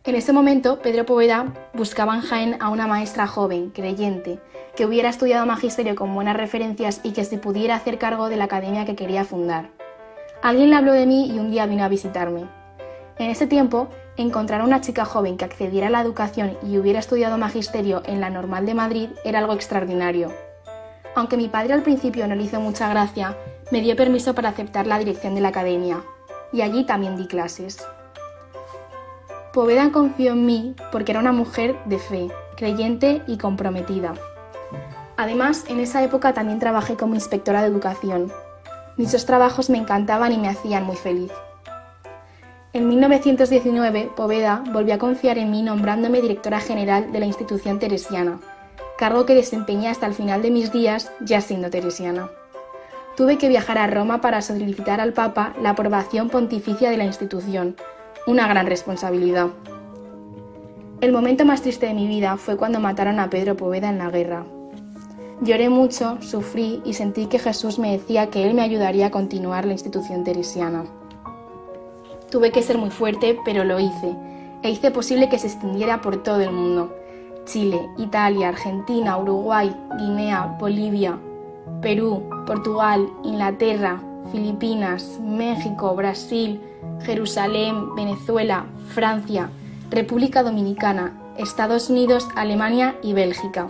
En 0.07 0.14
ese 0.14 0.33
momento, 0.33 0.79
Pedro 0.79 1.05
Poveda 1.05 1.53
buscaba 1.75 2.14
en 2.14 2.21
Jaén 2.21 2.57
a 2.61 2.69
una 2.71 2.87
maestra 2.87 3.27
joven, 3.27 3.71
creyente, 3.71 4.38
que 4.77 4.87
hubiera 4.87 5.09
estudiado 5.09 5.47
magisterio 5.47 5.97
con 5.97 6.14
buenas 6.14 6.37
referencias 6.37 7.01
y 7.03 7.11
que 7.11 7.25
se 7.25 7.38
pudiera 7.38 7.75
hacer 7.75 7.99
cargo 7.99 8.29
de 8.29 8.37
la 8.37 8.45
academia 8.45 8.85
que 8.85 8.95
quería 8.95 9.25
fundar. 9.25 9.71
Alguien 10.42 10.71
le 10.71 10.77
habló 10.77 10.92
de 10.92 11.07
mí 11.07 11.27
y 11.27 11.40
un 11.40 11.51
día 11.51 11.66
vino 11.66 11.83
a 11.83 11.88
visitarme. 11.88 12.45
En 13.19 13.31
ese 13.31 13.49
tiempo, 13.49 13.88
encontrar 14.16 14.61
a 14.61 14.64
una 14.64 14.81
chica 14.81 15.05
joven 15.05 15.37
que 15.37 15.45
accediera 15.45 15.88
a 15.88 15.90
la 15.90 16.03
educación 16.03 16.57
y 16.62 16.79
hubiera 16.79 17.01
estudiado 17.01 17.37
magisterio 17.37 18.03
en 18.07 18.21
la 18.21 18.31
Normal 18.31 18.64
de 18.64 18.75
Madrid 18.75 19.09
era 19.25 19.40
algo 19.40 19.55
extraordinario. 19.55 20.31
Aunque 21.16 21.37
mi 21.37 21.49
padre 21.49 21.75
al 21.75 21.83
principio 21.83 22.29
no 22.29 22.37
le 22.37 22.45
hizo 22.45 22.61
mucha 22.61 22.88
gracia, 22.88 23.37
me 23.73 23.81
dio 23.81 23.97
permiso 23.97 24.37
para 24.37 24.51
aceptar 24.51 24.87
la 24.87 25.01
dirección 25.01 25.35
de 25.35 25.40
la 25.40 25.49
academia, 25.49 26.05
y 26.53 26.61
allí 26.61 26.85
también 26.85 27.16
di 27.16 27.27
clases. 27.27 27.85
Poveda 29.57 29.90
confió 29.90 30.33
en 30.33 30.45
mí 30.45 30.75
porque 30.92 31.12
era 31.12 31.21
una 31.21 31.33
mujer 31.33 31.77
de 31.87 31.99
fe, 31.99 32.29
creyente 32.59 33.23
y 33.27 33.38
comprometida. 33.38 34.12
Además, 35.16 35.64
en 35.69 35.81
esa 35.81 36.05
época 36.05 36.35
también 36.35 36.59
trabajé 36.59 36.97
como 36.97 37.14
inspectora 37.14 37.62
de 37.62 37.69
educación. 37.69 38.31
Dichos 38.99 39.25
trabajos 39.25 39.71
me 39.71 39.79
encantaban 39.79 40.33
y 40.33 40.37
me 40.37 40.51
hacían 40.51 40.85
muy 40.85 40.97
feliz. 40.97 41.33
En 42.75 42.87
1919, 42.87 44.11
Poveda 44.14 44.62
volvió 44.75 44.92
a 44.92 44.99
confiar 44.99 45.38
en 45.38 45.51
mí 45.51 45.62
nombrándome 45.62 46.21
directora 46.21 46.61
general 46.61 47.11
de 47.11 47.21
la 47.21 47.25
institución 47.25 47.79
teresiana, 47.79 48.40
cargo 48.99 49.25
que 49.25 49.35
desempeñé 49.35 49.88
hasta 49.88 50.05
el 50.05 50.12
final 50.12 50.42
de 50.42 50.51
mis 50.51 50.71
días 50.71 51.11
ya 51.21 51.40
siendo 51.40 51.71
teresiana. 51.71 52.29
Tuve 53.16 53.38
que 53.38 53.49
viajar 53.49 53.79
a 53.79 53.87
Roma 53.87 54.21
para 54.21 54.42
solicitar 54.42 55.01
al 55.01 55.14
Papa 55.14 55.55
la 55.62 55.71
aprobación 55.71 56.29
pontificia 56.29 56.90
de 56.90 56.99
la 56.99 57.07
institución, 57.07 57.77
una 58.27 58.49
gran 58.49 58.67
responsabilidad. 58.67 59.51
El 61.01 61.12
momento 61.12 61.45
más 61.45 61.62
triste 61.62 61.87
de 61.87 61.95
mi 61.95 62.09
vida 62.09 62.37
fue 62.37 62.57
cuando 62.57 62.81
mataron 62.81 63.21
a 63.21 63.31
Pedro 63.31 63.57
Poveda 63.57 63.89
en 63.89 63.99
la 63.99 64.11
guerra. 64.11 64.45
Lloré 65.43 65.69
mucho, 65.69 66.19
sufrí 66.23 66.81
y 66.85 66.95
sentí 66.95 67.27
que 67.27 67.39
Jesús 67.39 67.79
me 67.79 67.93
decía 67.93 68.31
que 68.31 68.45
Él 68.45 68.55
me 68.55 68.62
ayudaría 68.62 69.07
a 69.07 69.11
continuar 69.11 69.65
la 69.65 69.73
institución 69.73 70.25
teresiana. 70.25 70.85
Tuve 72.31 72.51
que 72.51 72.62
ser 72.62 72.79
muy 72.79 72.91
fuerte, 72.91 73.39
pero 73.45 73.62
lo 73.62 73.79
hice, 73.79 74.17
e 74.62 74.71
hice 74.71 74.91
posible 74.91 75.29
que 75.29 75.39
se 75.39 75.47
extendiera 75.47 76.01
por 76.01 76.23
todo 76.23 76.41
el 76.41 76.51
mundo. 76.51 76.93
Chile, 77.45 77.89
Italia, 77.97 78.49
Argentina, 78.49 79.19
Uruguay, 79.19 79.73
Guinea, 79.99 80.57
Bolivia, 80.59 81.17
Perú, 81.81 82.29
Portugal, 82.45 83.09
Inglaterra, 83.23 84.01
Filipinas, 84.33 85.21
México, 85.23 85.95
Brasil, 85.95 86.61
Jerusalén, 87.05 87.94
Venezuela, 87.94 88.66
Francia, 88.88 89.51
República 89.90 90.42
Dominicana, 90.42 91.12
Estados 91.38 91.90
Unidos, 91.90 92.29
Alemania 92.35 92.96
y 93.03 93.12
Bélgica. 93.12 93.68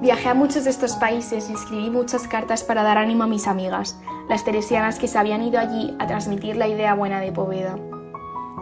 Viajé 0.00 0.30
a 0.30 0.34
muchos 0.34 0.64
de 0.64 0.70
estos 0.70 0.96
países 0.96 1.48
y 1.48 1.52
escribí 1.52 1.88
muchas 1.88 2.26
cartas 2.26 2.64
para 2.64 2.82
dar 2.82 2.98
ánimo 2.98 3.22
a 3.22 3.28
mis 3.28 3.46
amigas, 3.46 4.00
las 4.28 4.44
teresianas 4.44 4.98
que 4.98 5.06
se 5.06 5.18
habían 5.18 5.42
ido 5.42 5.60
allí 5.60 5.94
a 6.00 6.06
transmitir 6.06 6.56
la 6.56 6.66
idea 6.66 6.94
buena 6.94 7.20
de 7.20 7.30
Poveda. 7.30 7.76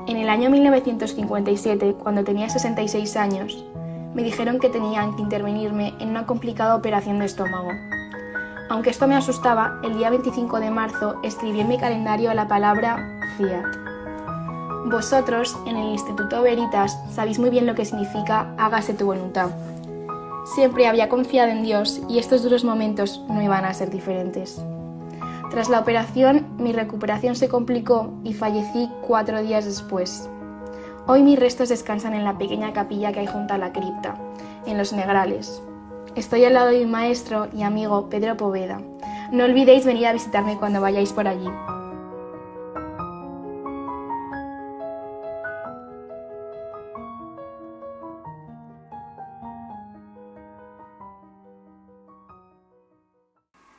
En 0.07 0.17
el 0.17 0.29
año 0.29 0.51
1957, 0.51 1.95
cuando 1.95 2.25
tenía 2.25 2.49
66 2.49 3.17
años, 3.17 3.65
me 4.15 4.23
dijeron 4.23 4.59
que 4.59 4.69
tenían 4.69 5.17
que 5.17 5.23
intervenirme 5.23 5.95
en 6.01 6.11
una 6.11 6.27
complicada 6.27 6.75
operación 6.75 7.21
de 7.21 7.27
estómago. 7.27 7.71
Aunque 8.71 8.91
esto 8.91 9.09
me 9.09 9.17
asustaba, 9.17 9.81
el 9.83 9.99
día 9.99 10.11
25 10.11 10.61
de 10.61 10.71
marzo 10.71 11.17
escribí 11.25 11.61
en 11.61 11.67
mi 11.67 11.77
calendario 11.77 12.33
la 12.35 12.47
palabra 12.47 13.21
Fiat. 13.37 13.67
Vosotros, 14.87 15.59
en 15.67 15.77
el 15.77 15.89
Instituto 15.89 16.41
Veritas, 16.43 16.97
sabéis 17.13 17.41
muy 17.41 17.51
bien 17.51 17.67
lo 17.67 17.75
que 17.75 17.85
significa 17.85 18.55
hágase 18.59 18.95
tu 18.95 19.07
voluntad. 19.07 19.51
Siempre 20.55 20.87
había 20.87 21.09
confiado 21.09 21.51
en 21.51 21.65
Dios 21.65 22.01
y 22.09 22.21
estos 22.21 22.45
duros 22.45 22.63
momentos 22.63 23.21
no 23.29 23.43
iban 23.43 23.65
a 23.65 23.75
ser 23.75 23.91
diferentes. 23.91 24.65
Tras 25.51 25.69
la 25.69 25.81
operación, 25.81 26.47
mi 26.57 26.73
recuperación 26.73 27.35
se 27.35 27.49
complicó 27.49 28.13
y 28.23 28.35
fallecí 28.35 28.89
cuatro 29.05 29.43
días 29.43 29.65
después. 29.65 30.31
Hoy 31.09 31.25
mis 31.25 31.41
restos 31.41 31.71
descansan 31.71 32.15
en 32.15 32.23
la 32.23 32.39
pequeña 32.39 32.73
capilla 32.73 33.11
que 33.11 33.19
hay 33.19 33.27
junto 33.27 33.53
a 33.53 33.59
la 33.59 33.73
cripta, 33.73 34.15
en 34.65 34.79
Los 34.79 34.93
Negrales. 34.93 35.61
Estoy 36.17 36.45
al 36.45 36.55
lado 36.55 36.71
de 36.71 36.81
mi 36.81 36.87
maestro 36.87 37.49
y 37.55 37.63
amigo 37.63 38.09
Pedro 38.09 38.37
Poveda. 38.37 38.83
No 39.33 39.45
olvidéis 39.45 39.85
venir 39.85 40.07
a 40.07 40.13
visitarme 40.13 40.59
cuando 40.59 40.81
vayáis 40.81 41.13
por 41.13 41.29
allí. 41.29 41.49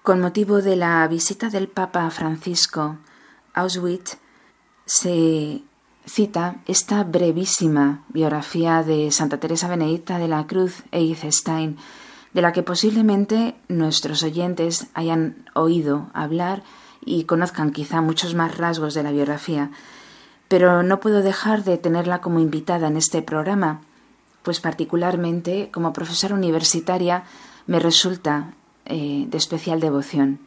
Con 0.03 0.19
motivo 0.19 0.61
de 0.61 0.77
la 0.77 1.07
visita 1.07 1.49
del 1.49 1.67
Papa 1.67 2.09
Francisco 2.09 2.97
a 3.53 3.61
Auschwitz, 3.61 4.17
se 4.85 5.61
cita 6.05 6.55
esta 6.65 7.03
brevísima 7.03 8.03
biografía 8.09 8.83
de 8.83 9.11
Santa 9.11 9.37
Teresa 9.37 9.67
Benedicta 9.67 10.17
de 10.17 10.27
la 10.27 10.47
Cruz 10.47 10.83
e 10.91 11.15
Stein, 11.31 11.77
de 12.33 12.41
la 12.41 12.53
que 12.53 12.63
posiblemente 12.63 13.55
nuestros 13.67 14.23
oyentes 14.23 14.87
hayan 14.93 15.45
oído 15.53 16.09
hablar 16.13 16.63
y 17.03 17.25
conozcan 17.25 17.71
quizá 17.71 18.01
muchos 18.01 18.35
más 18.35 18.57
rasgos 18.57 18.93
de 18.93 19.03
la 19.03 19.11
biografía, 19.11 19.71
pero 20.47 20.83
no 20.83 20.99
puedo 20.99 21.21
dejar 21.21 21.63
de 21.63 21.77
tenerla 21.77 22.21
como 22.21 22.39
invitada 22.39 22.87
en 22.87 22.97
este 22.97 23.21
programa, 23.21 23.81
pues 24.43 24.59
particularmente 24.59 25.69
como 25.71 25.93
profesora 25.93 26.35
universitaria 26.35 27.23
me 27.67 27.79
resulta 27.79 28.53
eh, 28.85 29.25
de 29.27 29.37
especial 29.37 29.79
devoción. 29.79 30.39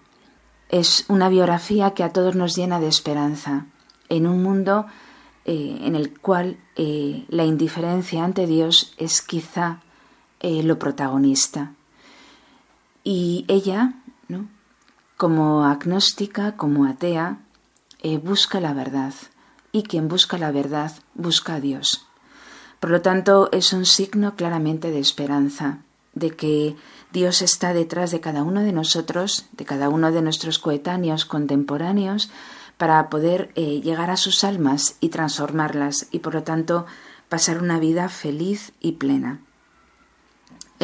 Es 0.68 1.04
una 1.08 1.28
biografía 1.28 1.92
que 1.92 2.02
a 2.02 2.12
todos 2.12 2.34
nos 2.34 2.56
llena 2.56 2.80
de 2.80 2.88
esperanza 2.88 3.66
en 4.08 4.26
un 4.26 4.42
mundo 4.42 4.86
eh, 5.44 5.78
en 5.82 5.94
el 5.94 6.18
cual 6.18 6.56
eh, 6.76 7.24
la 7.28 7.44
indiferencia 7.44 8.24
ante 8.24 8.46
Dios 8.46 8.94
es 8.96 9.22
quizá 9.22 9.80
eh, 10.44 10.62
lo 10.62 10.78
protagonista. 10.78 11.72
Y 13.02 13.46
ella, 13.48 13.94
como 15.16 15.64
agnóstica, 15.64 16.56
como 16.56 16.84
atea, 16.84 17.38
busca 18.22 18.60
la 18.60 18.74
verdad. 18.74 19.14
Y 19.72 19.84
quien 19.84 20.06
busca 20.06 20.36
la 20.36 20.52
verdad 20.52 20.92
busca 21.14 21.54
a 21.54 21.60
Dios. 21.60 22.06
Por 22.78 22.90
lo 22.90 23.00
tanto, 23.00 23.48
es 23.52 23.72
un 23.72 23.86
signo 23.86 24.36
claramente 24.36 24.90
de 24.90 24.98
esperanza, 24.98 25.78
de 26.12 26.32
que 26.32 26.76
Dios 27.10 27.40
está 27.40 27.72
detrás 27.72 28.10
de 28.10 28.20
cada 28.20 28.42
uno 28.42 28.60
de 28.60 28.72
nosotros, 28.72 29.46
de 29.52 29.64
cada 29.64 29.88
uno 29.88 30.12
de 30.12 30.20
nuestros 30.20 30.58
coetáneos 30.58 31.24
contemporáneos, 31.24 32.30
para 32.76 33.08
poder 33.08 33.50
eh, 33.54 33.80
llegar 33.80 34.10
a 34.10 34.18
sus 34.18 34.44
almas 34.44 34.98
y 35.00 35.08
transformarlas 35.08 36.08
y 36.10 36.18
por 36.18 36.34
lo 36.34 36.42
tanto 36.42 36.84
pasar 37.30 37.62
una 37.62 37.78
vida 37.78 38.10
feliz 38.10 38.72
y 38.80 38.92
plena. 38.92 39.40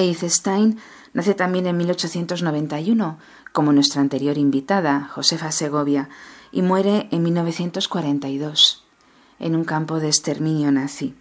Edith 0.01 0.25
Stein 0.25 0.79
nace 1.13 1.35
también 1.35 1.67
en 1.67 1.77
1891, 1.77 3.19
como 3.53 3.73
nuestra 3.73 4.01
anterior 4.01 4.39
invitada, 4.39 5.09
Josefa 5.13 5.53
Segovia, 5.53 6.09
y 6.53 6.63
muere 6.63 7.09
en 7.11 7.23
1942, 7.23 8.85
en 9.39 9.57
un 9.57 9.65
campo 9.65 10.01
de 10.01 10.09
exterminio 10.09 10.73
nazi. 10.73 11.15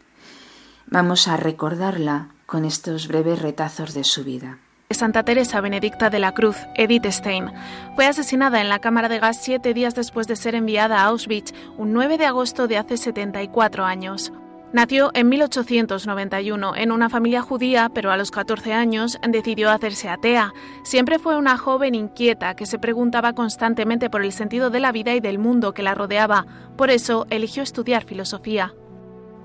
Vamos 0.87 1.27
a 1.27 1.37
recordarla 1.37 2.29
con 2.45 2.65
estos 2.65 3.07
breves 3.07 3.41
retazos 3.41 3.93
de 3.93 4.03
su 4.03 4.23
vida. 4.23 4.57
Santa 4.91 5.21
Teresa 5.21 5.61
Benedicta 5.61 6.09
de 6.09 6.17
la 6.17 6.33
Cruz, 6.33 6.57
Edith 6.75 7.05
Stein, 7.05 7.51
fue 7.95 8.07
asesinada 8.07 8.59
en 8.59 8.69
la 8.69 8.79
cámara 8.79 9.07
de 9.07 9.19
gas 9.19 9.37
siete 9.39 9.75
días 9.75 9.93
después 9.93 10.27
de 10.27 10.35
ser 10.35 10.55
enviada 10.55 11.01
a 11.01 11.05
Auschwitz, 11.05 11.53
un 11.77 11.93
9 11.93 12.17
de 12.17 12.25
agosto 12.25 12.67
de 12.67 12.77
hace 12.77 12.97
74 12.97 13.85
años. 13.85 14.33
Nació 14.71 15.09
en 15.15 15.29
1891 15.29 16.75
en 16.75 16.91
una 16.91 17.09
familia 17.09 17.41
judía, 17.41 17.89
pero 17.91 18.11
a 18.11 18.17
los 18.17 18.29
14 18.29 18.71
años 18.73 19.17
decidió 19.27 19.71
hacerse 19.71 20.09
atea. 20.09 20.53
Siempre 20.83 21.17
fue 21.17 21.37
una 21.37 21.57
joven 21.57 21.95
inquieta 21.95 22.55
que 22.55 22.67
se 22.67 22.77
preguntaba 22.77 23.33
constantemente 23.33 24.11
por 24.11 24.23
el 24.23 24.31
sentido 24.31 24.69
de 24.69 24.79
la 24.79 24.91
vida 24.91 25.15
y 25.15 25.21
del 25.21 25.39
mundo 25.39 25.73
que 25.73 25.81
la 25.81 25.95
rodeaba. 25.95 26.45
Por 26.77 26.91
eso 26.91 27.25
eligió 27.31 27.63
estudiar 27.63 28.03
filosofía. 28.03 28.75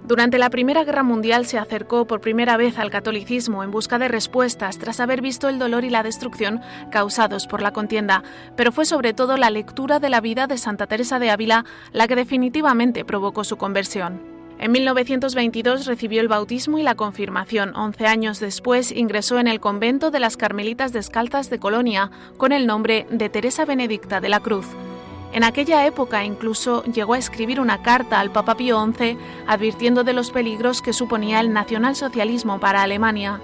Durante 0.06 0.36
la 0.36 0.50
Primera 0.50 0.84
Guerra 0.84 1.02
Mundial 1.02 1.46
se 1.46 1.56
acercó 1.56 2.06
por 2.06 2.20
primera 2.20 2.58
vez 2.58 2.78
al 2.78 2.90
catolicismo 2.90 3.64
en 3.64 3.70
busca 3.70 3.98
de 3.98 4.08
respuestas 4.08 4.78
tras 4.78 5.00
haber 5.00 5.22
visto 5.22 5.48
el 5.48 5.58
dolor 5.58 5.84
y 5.84 5.88
la 5.90 6.02
destrucción 6.02 6.60
causados 6.90 7.46
por 7.46 7.62
la 7.62 7.72
contienda, 7.72 8.22
pero 8.54 8.72
fue 8.72 8.84
sobre 8.84 9.14
todo 9.14 9.38
la 9.38 9.48
lectura 9.48 10.00
de 10.00 10.10
la 10.10 10.20
vida 10.20 10.46
de 10.46 10.58
Santa 10.58 10.86
Teresa 10.86 11.18
de 11.18 11.30
Ávila 11.30 11.64
la 11.92 12.06
que 12.06 12.16
definitivamente 12.16 13.06
provocó 13.06 13.44
su 13.44 13.56
conversión. 13.56 14.33
En 14.64 14.72
1922 14.72 15.84
recibió 15.84 16.22
el 16.22 16.28
bautismo 16.28 16.78
y 16.78 16.82
la 16.82 16.94
confirmación. 16.94 17.76
Once 17.76 18.06
años 18.06 18.40
después 18.40 18.92
ingresó 18.92 19.38
en 19.38 19.46
el 19.46 19.60
convento 19.60 20.10
de 20.10 20.20
las 20.20 20.38
Carmelitas 20.38 20.90
Descalzas 20.90 21.50
de 21.50 21.58
Colonia 21.58 22.10
con 22.38 22.50
el 22.50 22.66
nombre 22.66 23.06
de 23.10 23.28
Teresa 23.28 23.66
Benedicta 23.66 24.22
de 24.22 24.30
la 24.30 24.40
Cruz. 24.40 24.64
En 25.34 25.44
aquella 25.44 25.86
época 25.86 26.24
incluso 26.24 26.82
llegó 26.84 27.12
a 27.12 27.18
escribir 27.18 27.60
una 27.60 27.82
carta 27.82 28.20
al 28.20 28.32
Papa 28.32 28.56
Pío 28.56 28.82
XI 28.82 29.18
advirtiendo 29.46 30.02
de 30.02 30.14
los 30.14 30.30
peligros 30.30 30.80
que 30.80 30.94
suponía 30.94 31.40
el 31.40 31.52
nacionalsocialismo 31.52 32.58
para 32.58 32.80
Alemania. 32.80 33.42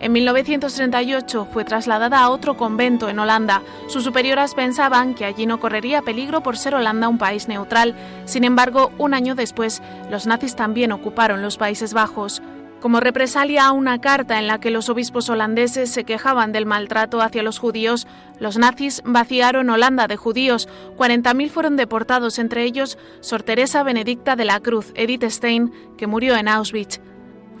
En 0.00 0.12
1938 0.12 1.48
fue 1.52 1.66
trasladada 1.66 2.20
a 2.20 2.30
otro 2.30 2.56
convento 2.56 3.10
en 3.10 3.18
Holanda. 3.18 3.62
Sus 3.86 4.02
superioras 4.02 4.54
pensaban 4.54 5.14
que 5.14 5.26
allí 5.26 5.44
no 5.44 5.60
correría 5.60 6.00
peligro 6.00 6.42
por 6.42 6.56
ser 6.56 6.74
Holanda 6.74 7.08
un 7.08 7.18
país 7.18 7.48
neutral. 7.48 7.94
Sin 8.24 8.44
embargo, 8.44 8.92
un 8.96 9.12
año 9.12 9.34
después, 9.34 9.82
los 10.10 10.26
nazis 10.26 10.56
también 10.56 10.92
ocuparon 10.92 11.42
los 11.42 11.58
Países 11.58 11.92
Bajos. 11.92 12.40
Como 12.80 12.98
represalia 13.00 13.66
a 13.66 13.72
una 13.72 14.00
carta 14.00 14.38
en 14.38 14.46
la 14.46 14.58
que 14.58 14.70
los 14.70 14.88
obispos 14.88 15.28
holandeses 15.28 15.90
se 15.90 16.04
quejaban 16.04 16.50
del 16.50 16.64
maltrato 16.64 17.20
hacia 17.20 17.42
los 17.42 17.58
judíos, 17.58 18.06
los 18.38 18.56
nazis 18.56 19.02
vaciaron 19.04 19.68
Holanda 19.68 20.06
de 20.06 20.16
judíos. 20.16 20.66
40.000 20.96 21.50
fueron 21.50 21.76
deportados, 21.76 22.38
entre 22.38 22.64
ellos 22.64 22.96
Sor 23.20 23.42
Teresa 23.42 23.82
Benedicta 23.82 24.34
de 24.34 24.46
la 24.46 24.60
Cruz, 24.60 24.92
Edith 24.94 25.24
Stein, 25.24 25.70
que 25.98 26.06
murió 26.06 26.36
en 26.36 26.48
Auschwitz. 26.48 27.02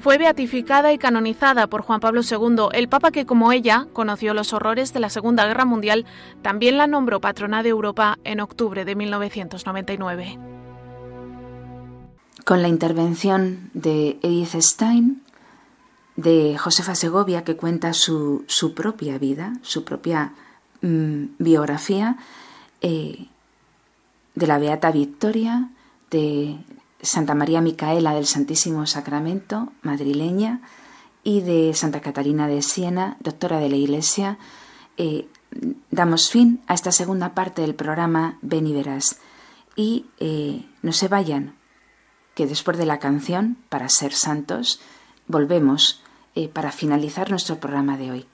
Fue 0.00 0.18
beatificada 0.18 0.92
y 0.92 0.98
canonizada 0.98 1.66
por 1.66 1.82
Juan 1.82 2.00
Pablo 2.00 2.22
II, 2.22 2.68
el 2.72 2.88
papa 2.88 3.10
que, 3.10 3.26
como 3.26 3.52
ella, 3.52 3.86
conoció 3.92 4.34
los 4.34 4.52
horrores 4.52 4.92
de 4.92 5.00
la 5.00 5.10
Segunda 5.10 5.46
Guerra 5.46 5.64
Mundial, 5.64 6.06
también 6.42 6.78
la 6.78 6.86
nombró 6.86 7.20
patrona 7.20 7.62
de 7.62 7.68
Europa 7.68 8.18
en 8.24 8.40
octubre 8.40 8.84
de 8.84 8.94
1999 8.94 10.38
con 12.50 12.62
la 12.62 12.68
intervención 12.68 13.70
de 13.74 14.18
Edith 14.22 14.56
Stein, 14.60 15.22
de 16.16 16.58
Josefa 16.58 16.96
Segovia, 16.96 17.44
que 17.44 17.56
cuenta 17.56 17.92
su, 17.92 18.44
propia 18.74 19.18
vida, 19.18 19.52
su 19.62 19.84
propia 19.84 20.32
mm, 20.82 21.24
biografía, 21.38 22.16
eh, 22.80 23.28
de 24.34 24.46
la 24.48 24.58
Beata 24.58 24.90
Victoria, 24.90 25.70
de 26.10 26.56
Santa 27.02 27.34
María 27.34 27.60
Micaela 27.60 28.14
del 28.14 28.26
Santísimo 28.26 28.86
Sacramento, 28.86 29.72
madrileña, 29.82 30.60
y 31.22 31.40
de 31.40 31.74
Santa 31.74 32.00
Catalina 32.00 32.48
de 32.48 32.62
Siena, 32.62 33.16
doctora 33.20 33.58
de 33.58 33.68
la 33.68 33.76
Iglesia, 33.76 34.38
eh, 34.96 35.28
damos 35.90 36.30
fin 36.30 36.62
a 36.66 36.74
esta 36.74 36.92
segunda 36.92 37.34
parte 37.34 37.62
del 37.62 37.74
programa 37.74 38.38
Ven 38.42 38.66
y 38.66 38.72
Verás. 38.72 39.18
Y 39.76 40.06
eh, 40.18 40.66
no 40.82 40.92
se 40.92 41.08
vayan, 41.08 41.54
que 42.34 42.46
después 42.46 42.78
de 42.78 42.86
la 42.86 42.98
canción, 42.98 43.56
para 43.68 43.88
ser 43.88 44.12
santos, 44.12 44.80
volvemos 45.26 46.02
eh, 46.34 46.48
para 46.48 46.72
finalizar 46.72 47.30
nuestro 47.30 47.60
programa 47.60 47.96
de 47.96 48.10
hoy. 48.10 48.26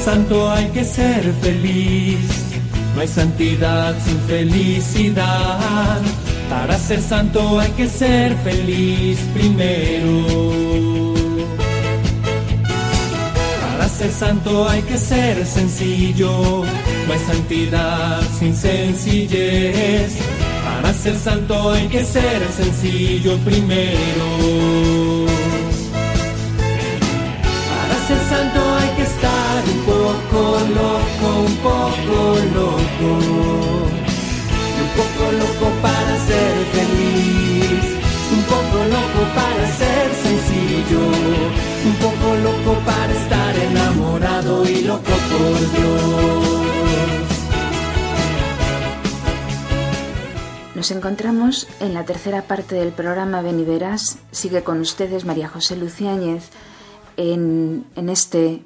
Santo 0.00 0.50
hay 0.50 0.66
que 0.68 0.84
ser 0.84 1.32
feliz. 1.42 2.18
No 2.94 3.00
hay 3.00 3.08
santidad 3.08 3.94
sin 4.04 4.18
felicidad. 4.20 6.00
Para 6.48 6.78
ser 6.78 7.00
santo 7.00 7.60
hay 7.60 7.70
que 7.72 7.88
ser 7.88 8.36
feliz 8.38 9.18
primero. 9.34 11.14
Para 13.60 13.88
ser 13.88 14.10
santo 14.10 14.68
hay 14.68 14.82
que 14.82 14.98
ser 14.98 15.46
sencillo. 15.46 16.64
No 17.06 17.12
hay 17.12 17.20
santidad 17.32 18.22
sin 18.38 18.54
sencillez. 18.56 20.12
Para 20.64 20.92
ser 20.94 21.16
santo 21.16 21.72
hay 21.72 21.86
que 21.88 22.04
ser 22.04 22.40
sencillo 22.56 23.36
primero. 23.38 25.19
Nos 50.80 50.92
encontramos 50.92 51.68
en 51.80 51.92
la 51.92 52.06
tercera 52.06 52.40
parte 52.40 52.74
del 52.74 52.92
programa 52.92 53.42
Ven. 53.42 53.66
Sigue 54.30 54.62
con 54.62 54.80
ustedes 54.80 55.26
María 55.26 55.46
José 55.46 55.76
Luciáñez 55.76 56.48
en, 57.18 57.84
este 57.96 58.64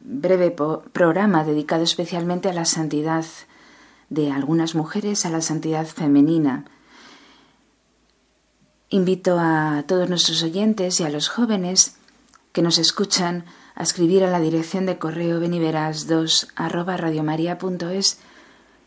breve 0.00 0.52
programa 0.52 1.44
dedicado 1.44 1.82
especialmente 1.82 2.48
a 2.48 2.54
la 2.54 2.64
santidad 2.64 3.26
de 4.08 4.32
algunas 4.32 4.74
mujeres, 4.74 5.26
a 5.26 5.28
la 5.28 5.42
santidad 5.42 5.86
femenina. 5.86 6.64
Invito 8.88 9.36
a 9.38 9.84
todos 9.86 10.08
nuestros 10.08 10.42
oyentes 10.42 10.98
y 10.98 11.04
a 11.04 11.10
los 11.10 11.28
jóvenes 11.28 11.96
que 12.52 12.62
nos 12.62 12.78
escuchan 12.78 13.44
a 13.74 13.82
escribir 13.82 14.24
a 14.24 14.30
la 14.30 14.40
dirección 14.40 14.86
de 14.86 14.96
correo 14.96 15.38
beniveras2 15.42 16.48
arroba 16.56 16.96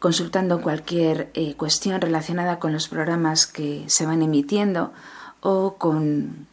consultando 0.03 0.61
cualquier 0.61 1.31
eh, 1.33 1.55
cuestión 1.55 2.01
relacionada 2.01 2.59
con 2.59 2.73
los 2.73 2.89
programas 2.89 3.47
que 3.47 3.85
se 3.87 4.05
van 4.05 4.21
emitiendo 4.21 4.91
o 5.39 5.75
con 5.75 6.45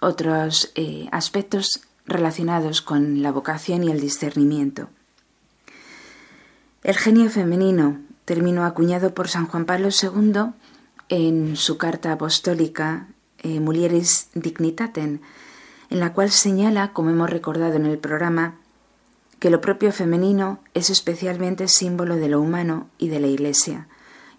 otros 0.00 0.70
eh, 0.76 1.08
aspectos 1.10 1.80
relacionados 2.06 2.80
con 2.80 3.22
la 3.22 3.32
vocación 3.32 3.82
y 3.82 3.90
el 3.90 4.00
discernimiento. 4.00 4.88
El 6.84 6.96
genio 6.96 7.28
femenino, 7.28 7.98
término 8.24 8.64
acuñado 8.64 9.14
por 9.14 9.26
San 9.26 9.48
Juan 9.48 9.64
Pablo 9.64 9.88
II 9.88 10.52
en 11.08 11.56
su 11.56 11.76
carta 11.76 12.12
apostólica 12.12 13.08
eh, 13.38 13.58
Mulieris 13.58 14.28
Dignitatem, 14.34 15.18
en 15.90 15.98
la 15.98 16.12
cual 16.12 16.30
señala, 16.30 16.92
como 16.92 17.10
hemos 17.10 17.30
recordado 17.30 17.74
en 17.74 17.86
el 17.86 17.98
programa, 17.98 18.59
que 19.40 19.50
lo 19.50 19.60
propio 19.60 19.90
femenino 19.90 20.60
es 20.74 20.90
especialmente 20.90 21.66
símbolo 21.66 22.16
de 22.16 22.28
lo 22.28 22.40
humano 22.40 22.88
y 22.98 23.08
de 23.08 23.20
la 23.20 23.26
Iglesia, 23.26 23.88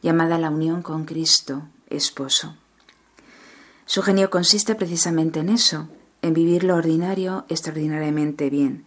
llamada 0.01 0.37
la 0.37 0.51
unión 0.51 0.83
con 0.83 1.05
Cristo, 1.05 1.63
esposo. 1.89 2.55
Su 3.85 4.03
genio 4.03 4.29
consiste 4.29 4.75
precisamente 4.75 5.39
en 5.39 5.49
eso, 5.49 5.89
en 6.21 6.33
vivir 6.33 6.63
lo 6.63 6.75
ordinario 6.75 7.45
extraordinariamente 7.49 8.49
bien. 8.51 8.85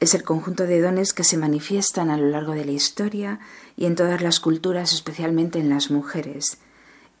Es 0.00 0.14
el 0.14 0.22
conjunto 0.22 0.64
de 0.64 0.80
dones 0.80 1.14
que 1.14 1.24
se 1.24 1.38
manifiestan 1.38 2.10
a 2.10 2.18
lo 2.18 2.28
largo 2.28 2.52
de 2.52 2.66
la 2.66 2.72
historia 2.72 3.40
y 3.74 3.86
en 3.86 3.96
todas 3.96 4.20
las 4.20 4.38
culturas, 4.38 4.92
especialmente 4.92 5.60
en 5.60 5.70
las 5.70 5.90
mujeres, 5.90 6.58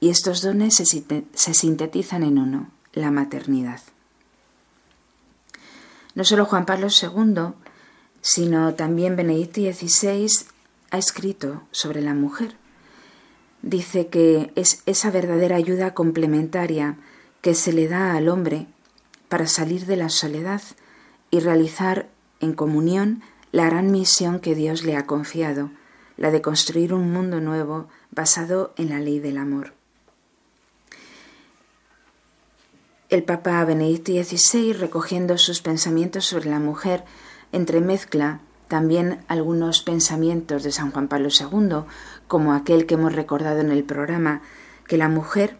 y 0.00 0.10
estos 0.10 0.42
dones 0.42 0.74
se, 0.74 1.54
sintetizan 1.54 2.24
en 2.24 2.38
uno, 2.38 2.70
la 2.92 3.10
maternidad. 3.10 3.80
No 6.14 6.24
solo 6.24 6.44
Juan 6.44 6.66
Pablo 6.66 6.88
II 6.88 7.54
sino 8.22 8.74
también 8.74 9.16
Benedicto 9.16 9.60
XVI 9.60 10.46
ha 10.90 10.98
escrito 10.98 11.62
sobre 11.72 12.00
la 12.00 12.14
mujer. 12.14 12.56
Dice 13.60 14.06
que 14.06 14.52
es 14.54 14.82
esa 14.86 15.10
verdadera 15.10 15.56
ayuda 15.56 15.92
complementaria 15.92 16.96
que 17.42 17.54
se 17.54 17.72
le 17.72 17.88
da 17.88 18.14
al 18.14 18.28
hombre 18.28 18.66
para 19.28 19.46
salir 19.46 19.86
de 19.86 19.96
la 19.96 20.08
soledad 20.08 20.62
y 21.30 21.40
realizar 21.40 22.08
en 22.40 22.54
comunión 22.54 23.22
la 23.50 23.66
gran 23.66 23.90
misión 23.90 24.40
que 24.40 24.54
Dios 24.54 24.84
le 24.84 24.96
ha 24.96 25.06
confiado, 25.06 25.70
la 26.16 26.30
de 26.30 26.42
construir 26.42 26.94
un 26.94 27.12
mundo 27.12 27.40
nuevo 27.40 27.88
basado 28.10 28.72
en 28.76 28.90
la 28.90 29.00
ley 29.00 29.18
del 29.18 29.38
amor. 29.38 29.74
El 33.08 33.24
Papa 33.24 33.62
Benedicto 33.64 34.12
XVI, 34.12 34.72
recogiendo 34.72 35.36
sus 35.36 35.60
pensamientos 35.60 36.24
sobre 36.24 36.48
la 36.48 36.58
mujer, 36.58 37.04
entremezcla 37.52 38.40
también 38.68 39.20
algunos 39.28 39.82
pensamientos 39.82 40.62
de 40.62 40.72
San 40.72 40.90
Juan 40.90 41.08
Pablo 41.08 41.28
II, 41.28 41.84
como 42.26 42.54
aquel 42.54 42.86
que 42.86 42.94
hemos 42.94 43.14
recordado 43.14 43.60
en 43.60 43.70
el 43.70 43.84
programa, 43.84 44.40
que 44.86 44.96
la 44.96 45.08
mujer 45.08 45.56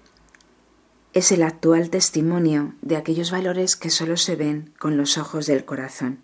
es 1.13 1.31
el 1.31 1.43
actual 1.43 1.91
testimonio 1.91 2.73
de 2.81 2.97
aquellos 2.97 3.31
valores 3.31 3.77
que 3.77 3.91
solo 3.91 4.17
se 4.17 4.35
ven 4.35 4.73
con 4.79 4.97
los 4.97 5.19
ojos 5.19 5.47
del 5.47 5.67
corazón. 5.67 6.21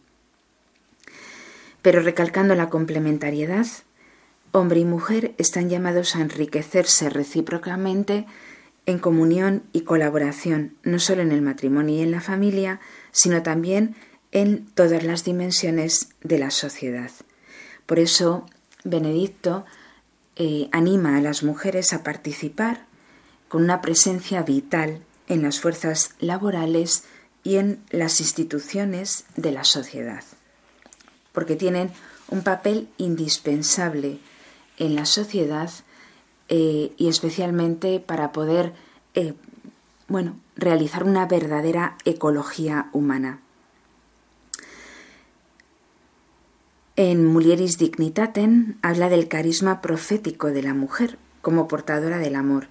Pero 1.82 2.00
recalcando 2.00 2.54
la 2.54 2.70
complementariedad, 2.70 3.66
hombre 4.52 4.80
y 4.80 4.84
mujer 4.86 5.34
están 5.36 5.68
llamados 5.68 6.16
a 6.16 6.22
enriquecerse 6.22 7.10
recíprocamente 7.10 8.26
en 8.86 8.98
comunión 8.98 9.64
y 9.74 9.82
colaboración, 9.82 10.74
no 10.82 10.98
solo 10.98 11.20
en 11.20 11.32
el 11.32 11.42
matrimonio 11.42 11.96
y 11.96 12.00
en 12.00 12.10
la 12.10 12.22
familia, 12.22 12.80
sino 13.12 13.42
también 13.42 13.94
en 14.32 14.66
todas 14.66 15.02
las 15.02 15.24
dimensiones 15.24 16.10
de 16.22 16.38
la 16.38 16.50
sociedad. 16.50 17.10
Por 17.86 17.98
eso, 17.98 18.46
Benedicto 18.84 19.64
eh, 20.36 20.68
anima 20.72 21.16
a 21.16 21.20
las 21.20 21.42
mujeres 21.42 21.92
a 21.92 22.02
participar 22.02 22.86
con 23.48 23.64
una 23.64 23.80
presencia 23.80 24.42
vital 24.42 25.00
en 25.26 25.42
las 25.42 25.60
fuerzas 25.60 26.14
laborales 26.20 27.04
y 27.42 27.56
en 27.56 27.82
las 27.90 28.20
instituciones 28.20 29.24
de 29.36 29.52
la 29.52 29.64
sociedad, 29.64 30.22
porque 31.32 31.56
tienen 31.56 31.90
un 32.28 32.42
papel 32.42 32.88
indispensable 32.98 34.18
en 34.76 34.94
la 34.94 35.06
sociedad 35.06 35.70
eh, 36.48 36.92
y 36.96 37.08
especialmente 37.08 38.00
para 38.00 38.32
poder 38.32 38.74
eh, 39.14 39.34
bueno, 40.08 40.36
realizar 40.56 41.04
una 41.04 41.26
verdadera 41.26 41.96
ecología 42.04 42.88
humana. 42.92 43.40
En 47.00 47.24
Mulieris 47.24 47.78
Dignitatem 47.78 48.76
habla 48.82 49.08
del 49.08 49.28
carisma 49.28 49.80
profético 49.80 50.48
de 50.48 50.64
la 50.64 50.74
mujer 50.74 51.16
como 51.42 51.68
portadora 51.68 52.18
del 52.18 52.34
amor, 52.34 52.66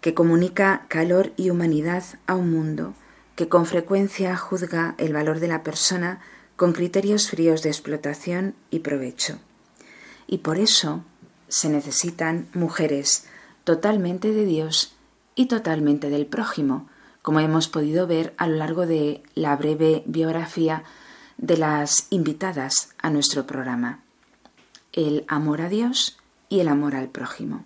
que 0.00 0.12
comunica 0.12 0.86
calor 0.88 1.32
y 1.36 1.50
humanidad 1.50 2.02
a 2.26 2.34
un 2.34 2.50
mundo 2.50 2.94
que 3.36 3.48
con 3.48 3.66
frecuencia 3.66 4.36
juzga 4.36 4.96
el 4.98 5.12
valor 5.12 5.38
de 5.38 5.46
la 5.46 5.62
persona 5.62 6.18
con 6.56 6.72
criterios 6.72 7.30
fríos 7.30 7.62
de 7.62 7.68
explotación 7.68 8.56
y 8.70 8.80
provecho. 8.80 9.38
Y 10.26 10.38
por 10.38 10.58
eso 10.58 11.04
se 11.46 11.68
necesitan 11.68 12.48
mujeres 12.52 13.28
totalmente 13.62 14.32
de 14.32 14.46
Dios 14.46 14.96
y 15.36 15.46
totalmente 15.46 16.10
del 16.10 16.26
prójimo, 16.26 16.88
como 17.22 17.38
hemos 17.38 17.68
podido 17.68 18.08
ver 18.08 18.34
a 18.36 18.48
lo 18.48 18.56
largo 18.56 18.88
de 18.88 19.22
la 19.36 19.54
breve 19.54 20.02
biografía 20.06 20.82
de 21.40 21.56
las 21.56 22.06
invitadas 22.10 22.90
a 22.98 23.08
nuestro 23.08 23.46
programa, 23.46 24.00
el 24.92 25.24
amor 25.26 25.62
a 25.62 25.70
Dios 25.70 26.18
y 26.50 26.60
el 26.60 26.68
amor 26.68 26.94
al 26.94 27.08
prójimo. 27.08 27.64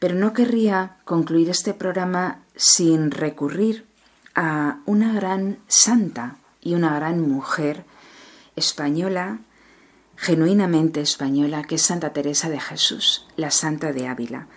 Pero 0.00 0.16
no 0.16 0.32
querría 0.32 0.96
concluir 1.04 1.48
este 1.50 1.72
programa 1.72 2.40
sin 2.56 3.12
recurrir 3.12 3.86
a 4.34 4.80
una 4.86 5.12
gran 5.12 5.58
santa 5.68 6.36
y 6.60 6.74
una 6.74 6.94
gran 6.96 7.20
mujer 7.20 7.84
española, 8.56 9.38
genuinamente 10.16 11.00
española, 11.00 11.62
que 11.62 11.76
es 11.76 11.82
Santa 11.82 12.12
Teresa 12.12 12.50
de 12.50 12.58
Jesús, 12.58 13.26
la 13.36 13.52
Santa 13.52 13.92
de 13.92 14.08
Ávila. 14.08 14.48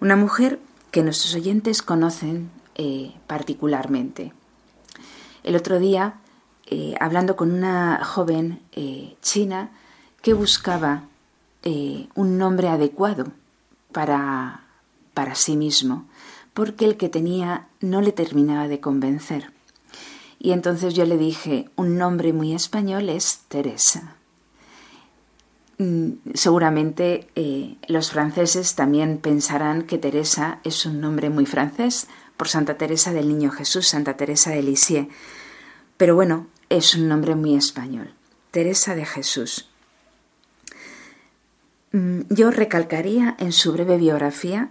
Una 0.00 0.16
mujer 0.16 0.58
que 0.90 1.04
nuestros 1.04 1.36
oyentes 1.36 1.82
conocen 1.82 2.50
eh, 2.74 3.14
particularmente. 3.28 4.32
El 5.44 5.54
otro 5.54 5.78
día 5.78 6.16
eh, 6.72 6.94
hablando 7.00 7.34
con 7.34 7.50
una 7.50 8.04
joven 8.04 8.60
eh, 8.70 9.16
china 9.22 9.72
que 10.22 10.34
buscaba 10.34 11.02
eh, 11.64 12.06
un 12.14 12.38
nombre 12.38 12.68
adecuado 12.68 13.32
para, 13.90 14.62
para 15.12 15.34
sí 15.34 15.56
mismo, 15.56 16.06
porque 16.54 16.84
el 16.84 16.96
que 16.96 17.08
tenía 17.08 17.66
no 17.80 18.00
le 18.00 18.12
terminaba 18.12 18.68
de 18.68 18.78
convencer. 18.78 19.52
Y 20.38 20.52
entonces 20.52 20.94
yo 20.94 21.06
le 21.06 21.18
dije, 21.18 21.68
un 21.74 21.98
nombre 21.98 22.32
muy 22.32 22.54
español 22.54 23.08
es 23.08 23.40
Teresa. 23.48 24.14
mm, 25.78 26.10
seguramente 26.34 27.26
los 27.88 28.12
franceses 28.12 28.76
también 28.76 29.18
pensarán 29.18 29.82
que 29.82 29.98
Teresa 29.98 30.60
es 30.62 30.86
un 30.86 31.00
nombre 31.00 31.30
muy 31.30 31.46
francés 31.46 32.06
por 32.36 32.48
Santa 32.48 32.78
Teresa 32.78 33.12
del 33.12 33.26
Niño 33.26 33.50
Jesús, 33.50 33.88
Santa 33.88 34.16
Teresa 34.16 34.50
de 34.50 34.62
Lisieux. 34.62 35.08
Pero 35.96 36.14
bueno, 36.14 36.46
es 36.70 36.94
un 36.94 37.08
nombre 37.08 37.34
muy 37.34 37.54
español. 37.54 38.14
Teresa 38.50 38.94
de 38.94 39.04
Jesús. 39.04 39.68
Mm, 41.92 42.20
yo 42.30 42.50
recalcaría 42.50 43.36
en 43.38 43.52
su 43.52 43.72
breve 43.72 43.96
biografía, 43.96 44.70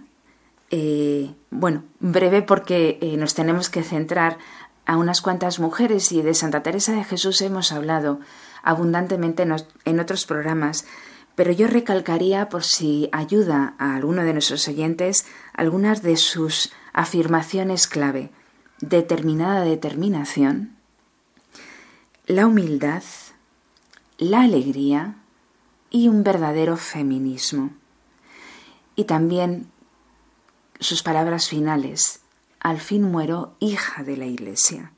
eh, 0.70 1.34
bueno, 1.50 1.84
breve 2.00 2.42
porque 2.42 2.98
eh, 3.00 3.16
nos 3.16 3.34
tenemos 3.34 3.68
que 3.68 3.82
centrar 3.82 4.38
a 4.86 4.96
unas 4.96 5.20
cuantas 5.20 5.60
mujeres 5.60 6.10
y 6.12 6.22
de 6.22 6.34
Santa 6.34 6.62
Teresa 6.62 6.92
de 6.92 7.04
Jesús 7.04 7.40
hemos 7.42 7.70
hablado 7.70 8.20
abundantemente 8.62 9.46
en 9.84 10.00
otros 10.00 10.26
programas, 10.26 10.84
pero 11.34 11.52
yo 11.52 11.68
recalcaría 11.68 12.48
por 12.48 12.64
si 12.64 13.08
ayuda 13.12 13.74
a 13.78 13.94
alguno 13.94 14.24
de 14.24 14.32
nuestros 14.32 14.66
oyentes 14.68 15.26
algunas 15.54 16.02
de 16.02 16.16
sus 16.16 16.72
afirmaciones 16.92 17.86
clave. 17.86 18.30
Determinada 18.80 19.62
determinación, 19.62 20.79
la 22.30 22.46
humildad, 22.46 23.02
la 24.16 24.42
alegría 24.42 25.16
y 25.90 26.06
un 26.06 26.22
verdadero 26.22 26.76
feminismo. 26.76 27.70
Y 28.94 29.04
también 29.04 29.66
sus 30.78 31.02
palabras 31.02 31.48
finales, 31.48 32.20
al 32.60 32.78
fin 32.78 33.02
muero 33.02 33.56
hija 33.58 34.04
de 34.04 34.16
la 34.16 34.26
Iglesia. 34.26 34.92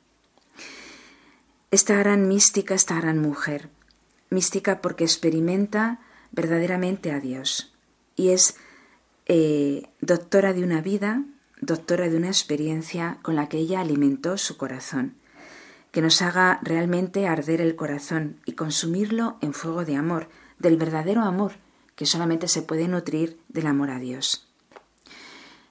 Esta 1.71 1.97
gran 1.97 2.29
mística, 2.29 2.75
esta 2.75 3.01
gran 3.01 3.19
mujer, 3.19 3.71
mística 4.29 4.83
porque 4.83 5.05
experimenta 5.05 6.01
verdaderamente 6.33 7.13
a 7.13 7.21
Dios 7.21 7.73
y 8.15 8.29
es 8.29 8.57
eh, 9.25 9.89
doctora 10.03 10.53
de 10.53 10.65
una 10.65 10.83
vida, 10.83 11.25
doctora 11.63 12.11
de 12.11 12.17
una 12.19 12.29
experiencia 12.29 13.21
con 13.23 13.37
la 13.37 13.49
que 13.49 13.57
ella 13.57 13.81
alimentó 13.81 14.37
su 14.37 14.59
corazón, 14.59 15.15
que 15.93 16.03
nos 16.03 16.23
haga 16.23 16.59
realmente 16.63 17.29
arder 17.29 17.61
el 17.61 17.77
corazón 17.77 18.41
y 18.45 18.53
consumirlo 18.53 19.37
en 19.43 19.53
fuego 19.53 19.85
de 19.85 19.97
amor, 19.97 20.29
del 20.59 20.77
verdadero 20.77 21.21
amor, 21.21 21.53
que 21.95 22.07
solamente 22.07 22.49
se 22.49 22.63
puede 22.63 22.89
nutrir 22.89 23.39
del 23.49 23.67
amor 23.67 23.91
a 23.91 23.99
Dios. 23.99 24.49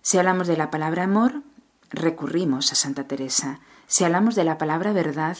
Si 0.03 0.17
hablamos 0.17 0.47
de 0.47 0.57
la 0.57 0.69
palabra 0.69 1.03
amor, 1.03 1.41
recurrimos 1.89 2.71
a 2.71 2.75
Santa 2.75 3.07
Teresa. 3.07 3.59
Si 3.87 4.03
hablamos 4.03 4.35
de 4.35 4.43
la 4.43 4.57
palabra 4.57 4.93
verdad, 4.93 5.37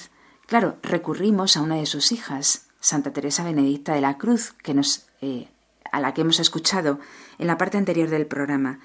claro, 0.48 0.78
recurrimos 0.82 1.56
a 1.56 1.62
una 1.62 1.76
de 1.76 1.86
sus 1.86 2.12
hijas, 2.12 2.68
Santa 2.80 3.14
Teresa 3.14 3.44
Benedicta 3.44 3.94
de 3.94 4.02
la 4.02 4.18
Cruz, 4.18 4.54
que 4.64 4.74
nos, 4.74 5.08
eh, 5.22 5.48
a 5.92 6.00
la 6.00 6.14
que 6.14 6.22
hemos 6.22 6.40
escuchado 6.40 7.00
en 7.38 7.48
la 7.48 7.58
parte 7.58 7.78
anterior 7.78 8.10
del 8.10 8.26
programa. 8.26 8.80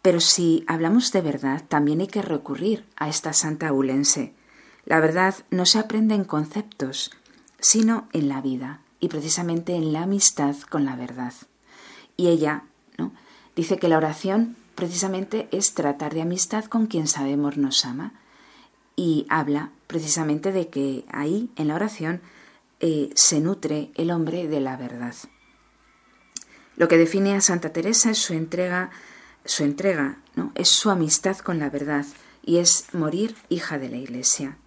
Pero 0.00 0.20
si 0.20 0.64
hablamos 0.66 1.12
de 1.12 1.20
verdad, 1.20 1.62
también 1.68 2.00
hay 2.00 2.06
que 2.06 2.22
recurrir 2.22 2.86
a 2.96 3.08
esta 3.08 3.32
santa 3.34 3.68
aulense. 3.68 4.34
La 4.86 5.00
verdad 5.00 5.34
no 5.50 5.64
se 5.66 5.78
aprende 5.78 6.14
en 6.14 6.24
conceptos, 6.24 7.10
sino 7.58 8.08
en 8.12 8.28
la 8.28 8.40
vida 8.40 8.80
y 9.00 9.08
precisamente 9.08 9.74
en 9.74 9.92
la 9.92 10.02
amistad 10.02 10.56
con 10.68 10.84
la 10.84 10.96
verdad. 10.96 11.32
Y 12.16 12.28
ella 12.28 12.64
¿no? 12.98 13.12
dice 13.56 13.78
que 13.78 13.88
la 13.88 13.96
oración 13.96 14.56
precisamente 14.74 15.48
es 15.52 15.74
tratar 15.74 16.14
de 16.14 16.22
amistad 16.22 16.64
con 16.66 16.86
quien 16.86 17.06
sabemos 17.06 17.56
nos 17.56 17.84
ama. 17.84 18.12
Y 18.96 19.26
habla 19.28 19.70
precisamente 19.86 20.52
de 20.52 20.68
que 20.68 21.04
ahí, 21.10 21.50
en 21.56 21.68
la 21.68 21.74
oración, 21.74 22.20
eh, 22.80 23.10
se 23.14 23.40
nutre 23.40 23.90
el 23.94 24.10
hombre 24.10 24.46
de 24.46 24.60
la 24.60 24.76
verdad. 24.76 25.14
Lo 26.76 26.88
que 26.88 26.98
define 26.98 27.34
a 27.34 27.40
Santa 27.40 27.72
Teresa 27.72 28.10
es 28.10 28.18
su 28.18 28.34
entrega, 28.34 28.90
su 29.44 29.64
entrega, 29.64 30.18
¿no? 30.34 30.52
Es 30.54 30.68
su 30.68 30.90
amistad 30.90 31.38
con 31.38 31.58
la 31.58 31.70
verdad 31.70 32.04
y 32.44 32.58
es 32.58 32.86
morir 32.92 33.36
hija 33.48 33.78
de 33.78 33.88
la 33.88 33.96
Iglesia. 33.96 34.58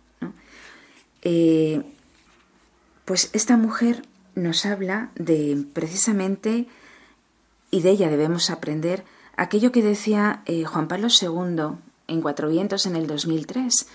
Eh, 1.30 1.84
pues 3.04 3.32
esta 3.34 3.58
mujer 3.58 4.04
nos 4.36 4.66
habla 4.66 5.12
de 5.16 5.62
precisamente, 5.74 6.70
y 7.70 7.82
de 7.82 7.90
ella 7.90 8.08
debemos 8.08 8.50
aprender, 8.50 9.04
aquello 9.36 9.74
que 9.74 9.84
decía 9.84 10.42
eh, 10.46 10.64
Juan 10.64 10.88
Pablo 10.88 11.10
II 11.10 11.80
en 12.08 12.22
Cuatro 12.22 12.48
Vientos 12.48 12.86
en 12.86 12.96
el 12.96 13.08
2003. 13.08 13.88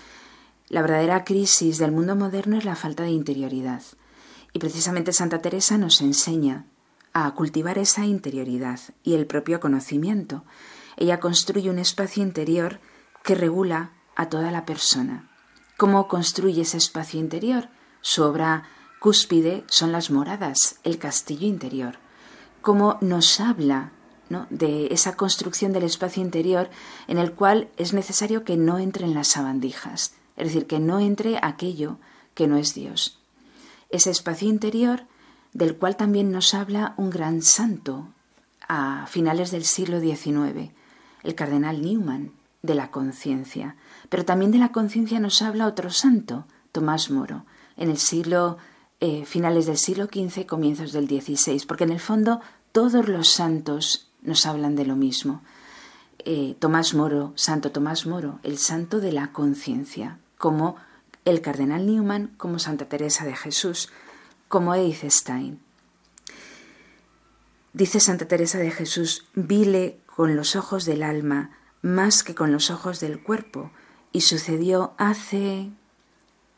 La 0.69 0.83
verdadera 0.83 1.23
crisis 1.23 1.79
del 1.79 1.91
mundo 1.91 2.15
moderno 2.15 2.55
es 2.55 2.65
la 2.65 2.75
falta 2.75 3.01
de 3.01 3.09
interioridad. 3.09 3.81
Y 4.53 4.59
precisamente 4.59 5.11
Santa 5.11 5.39
Teresa 5.39 5.79
nos 5.79 6.01
enseña 6.01 6.67
a 7.13 7.33
cultivar 7.33 7.79
esa 7.79 8.05
interioridad 8.05 8.79
y 9.03 9.15
el 9.15 9.25
propio 9.25 9.59
conocimiento. 9.59 10.43
Ella 10.97 11.19
construye 11.19 11.71
un 11.71 11.79
espacio 11.79 12.21
interior 12.21 12.79
que 13.23 13.33
regula 13.33 13.89
a 14.15 14.29
toda 14.29 14.51
la 14.51 14.65
persona. 14.67 15.32
¿Cómo 15.77 16.07
construye 16.07 16.61
ese 16.61 16.77
espacio 16.77 17.19
interior? 17.19 17.69
Su 18.01 18.23
obra 18.23 18.63
cúspide 18.99 19.63
son 19.67 19.91
las 19.91 20.11
moradas, 20.11 20.77
el 20.83 20.97
castillo 20.97 21.47
interior. 21.47 21.97
Cómo 22.61 22.97
nos 23.01 23.39
habla 23.39 23.91
de 24.49 24.87
esa 24.87 25.15
construcción 25.15 25.73
del 25.73 25.83
espacio 25.83 26.23
interior 26.23 26.69
en 27.07 27.17
el 27.17 27.33
cual 27.33 27.69
es 27.77 27.93
necesario 27.93 28.43
que 28.43 28.57
no 28.57 28.79
entren 28.79 29.13
las 29.13 29.27
sabandijas, 29.29 30.13
es 30.37 30.47
decir, 30.47 30.65
que 30.65 30.79
no 30.79 30.99
entre 30.99 31.37
aquello 31.41 31.97
que 32.33 32.47
no 32.47 32.57
es 32.57 32.73
Dios. 32.73 33.19
Ese 33.89 34.09
espacio 34.09 34.49
interior 34.49 35.05
del 35.53 35.77
cual 35.77 35.97
también 35.97 36.31
nos 36.31 36.53
habla 36.53 36.93
un 36.97 37.09
gran 37.09 37.41
santo 37.41 38.07
a 38.67 39.05
finales 39.07 39.51
del 39.51 39.65
siglo 39.65 39.99
XIX, 39.99 40.71
el 41.23 41.35
cardenal 41.35 41.81
Newman, 41.81 42.31
de 42.63 42.75
la 42.75 42.89
conciencia. 42.89 43.75
Pero 44.13 44.25
también 44.25 44.51
de 44.51 44.59
la 44.59 44.71
conciencia 44.71 45.19
nos 45.19 45.41
habla 45.41 45.65
otro 45.65 45.89
santo, 45.89 46.45
Tomás 46.71 47.09
Moro, 47.09 47.45
en 47.77 47.89
el 47.89 47.97
siglo 47.97 48.59
eh, 48.99 49.25
finales 49.25 49.65
del 49.65 49.79
siglo 49.79 50.05
XV, 50.05 50.45
comienzos 50.45 50.91
del 50.91 51.07
XVI, 51.07 51.65
porque 51.67 51.85
en 51.85 51.89
el 51.89 51.99
fondo 51.99 52.39
todos 52.71 53.09
los 53.09 53.29
santos 53.29 54.11
nos 54.21 54.45
hablan 54.45 54.75
de 54.75 54.85
lo 54.85 54.95
mismo. 54.95 55.41
Eh, 56.19 56.55
Tomás 56.59 56.93
Moro, 56.93 57.33
Santo 57.33 57.71
Tomás 57.71 58.05
Moro, 58.05 58.39
el 58.43 58.59
santo 58.59 58.99
de 58.99 59.13
la 59.13 59.31
conciencia, 59.31 60.19
como 60.37 60.75
el 61.25 61.41
cardenal 61.41 61.87
Newman, 61.87 62.35
como 62.37 62.59
Santa 62.59 62.85
Teresa 62.85 63.25
de 63.25 63.35
Jesús, 63.35 63.89
como 64.47 64.75
Edith 64.75 65.09
Stein. 65.09 65.59
Dice 67.73 67.99
Santa 67.99 68.27
Teresa 68.27 68.59
de 68.59 68.69
Jesús, 68.69 69.25
vile 69.33 69.97
con 70.05 70.35
los 70.35 70.55
ojos 70.55 70.85
del 70.85 71.01
alma 71.01 71.49
más 71.81 72.21
que 72.21 72.35
con 72.35 72.51
los 72.51 72.69
ojos 72.69 72.99
del 72.99 73.23
cuerpo, 73.23 73.71
y 74.13 74.21
sucedió 74.21 74.93
hace 74.97 75.69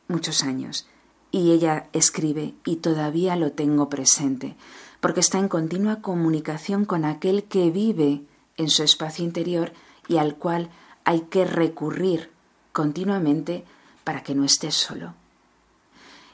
muchos 0.08 0.44
años. 0.44 0.88
Y 1.32 1.52
ella 1.52 1.88
escribe, 1.94 2.54
y 2.64 2.78
todavía 2.78 3.36
lo 3.36 3.52
tengo 3.54 3.90
presente, 3.90 4.56
porque 5.00 5.22
está 5.22 5.40
en 5.40 5.48
continua 5.48 6.02
comunicación 6.02 6.86
con 6.86 7.06
aquel 7.06 7.46
que 7.46 7.72
vive 7.72 8.22
en 8.58 8.70
su 8.70 8.84
espacio 8.84 9.26
interior 9.26 9.74
y 10.08 10.18
al 10.18 10.36
cual 10.36 10.70
hay 11.04 11.22
que 11.22 11.46
recurrir 11.46 12.30
continuamente 12.72 13.66
para 14.04 14.22
que 14.22 14.36
no 14.36 14.44
esté 14.44 14.72
solo. 14.72 15.14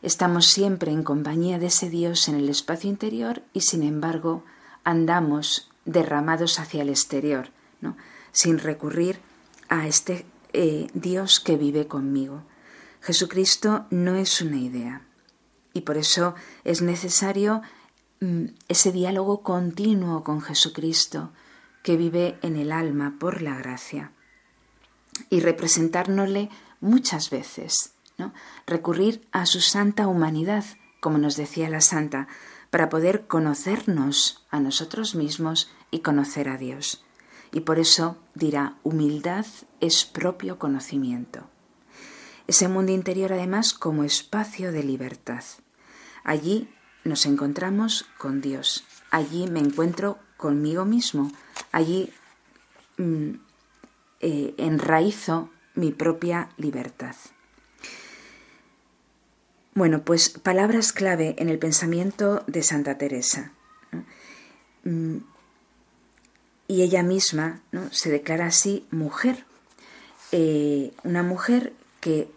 Estamos 0.02 0.48
siempre 0.48 0.92
en 0.92 1.04
compañía 1.04 1.60
de 1.60 1.68
ese 1.68 1.90
Dios 1.90 2.28
en 2.28 2.36
el 2.36 2.50
espacio 2.50 2.90
interior 2.90 3.44
y 3.54 3.62
sin 3.62 3.84
embargo 3.84 4.44
andamos 4.84 5.70
derramados 5.86 6.60
hacia 6.60 6.82
el 6.82 6.90
exterior, 6.90 7.50
¿no? 7.82 7.96
sin 8.32 8.58
recurrir 8.58 9.20
a 9.70 9.88
este 9.88 10.26
eh, 10.54 10.88
Dios 10.93 11.39
que 11.39 11.58
vive 11.58 11.88
conmigo. 11.88 12.43
Jesucristo 13.02 13.86
no 13.89 14.16
es 14.16 14.41
una 14.41 14.58
idea 14.58 15.02
y 15.74 15.82
por 15.82 15.97
eso 15.97 16.36
es 16.64 16.82
necesario 16.82 17.62
mm, 18.20 18.45
ese 18.68 18.91
diálogo 18.91 19.41
continuo 19.41 20.24
con 20.24 20.41
Jesucristo 20.41 21.32
que 21.84 21.97
vive 21.97 22.38
en 22.41 22.56
el 22.58 22.72
alma 22.72 23.16
por 23.20 23.41
la 23.41 23.56
gracia 23.58 24.12
y 25.30 25.39
representárnosle 25.39 26.49
muchas 26.80 27.30
veces, 27.30 27.93
¿no? 28.18 28.34
recurrir 28.68 29.28
a 29.32 29.45
su 29.45 29.62
santa 29.62 30.08
humanidad, 30.08 30.66
como 30.99 31.18
nos 31.18 31.36
decía 31.36 31.70
la 31.70 31.82
santa, 31.82 32.28
para 32.70 32.89
poder 32.89 33.28
conocernos 33.28 34.45
a 34.49 34.60
nosotros 34.60 35.16
mismos 35.16 35.72
y 35.91 35.99
conocer 35.99 36.49
a 36.49 36.58
Dios. 36.58 37.04
Y 37.52 37.62
por 37.62 37.80
eso 37.80 38.18
dirá, 38.34 38.78
humildad 38.84 39.45
es 39.80 40.06
propio 40.06 40.58
conocimiento. 40.58 41.47
Ese 42.47 42.68
mundo 42.68 42.91
interior 42.91 43.34
además 43.34 43.74
como 43.74 44.04
espacio 44.04 44.72
de 44.72 44.84
libertad. 44.84 45.43
Allí 46.24 46.70
nos 47.04 47.26
encontramos 47.26 48.06
con 48.18 48.41
Dios. 48.41 48.86
Allí 49.10 49.47
me 49.47 49.60
encuentro 49.60 50.20
conmigo 50.38 50.86
mismo. 50.86 51.32
Allí 51.72 52.12
mm, 52.97 53.32
eh, 54.20 54.54
enraizo 54.58 55.49
mi 55.76 55.91
propia 55.91 56.49
libertad. 56.58 57.16
Bueno, 59.74 60.04
pues 60.04 60.30
palabras 60.30 60.91
clave 60.91 61.36
en 61.38 61.49
el 61.49 61.58
pensamiento 61.58 62.43
de 62.47 62.64
Santa 62.64 62.97
Teresa. 62.97 63.54
mm, 64.84 65.18
y 66.72 66.84
ella 66.84 67.04
misma 67.04 67.60
se 67.92 68.10
declara 68.10 68.46
así 68.46 68.88
mujer, 68.92 69.44
eh, 70.32 70.94
una 71.04 71.22
mujer 71.22 71.74
que 72.00 72.32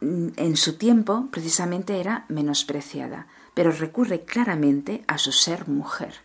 mm, 0.00 0.28
en 0.36 0.56
su 0.56 0.76
tiempo 0.76 1.26
precisamente 1.32 1.98
era 1.98 2.24
menospreciada, 2.28 3.26
pero 3.52 3.72
recurre 3.72 4.20
claramente 4.20 5.02
a 5.08 5.18
su 5.18 5.32
ser 5.32 5.66
mujer 5.66 6.20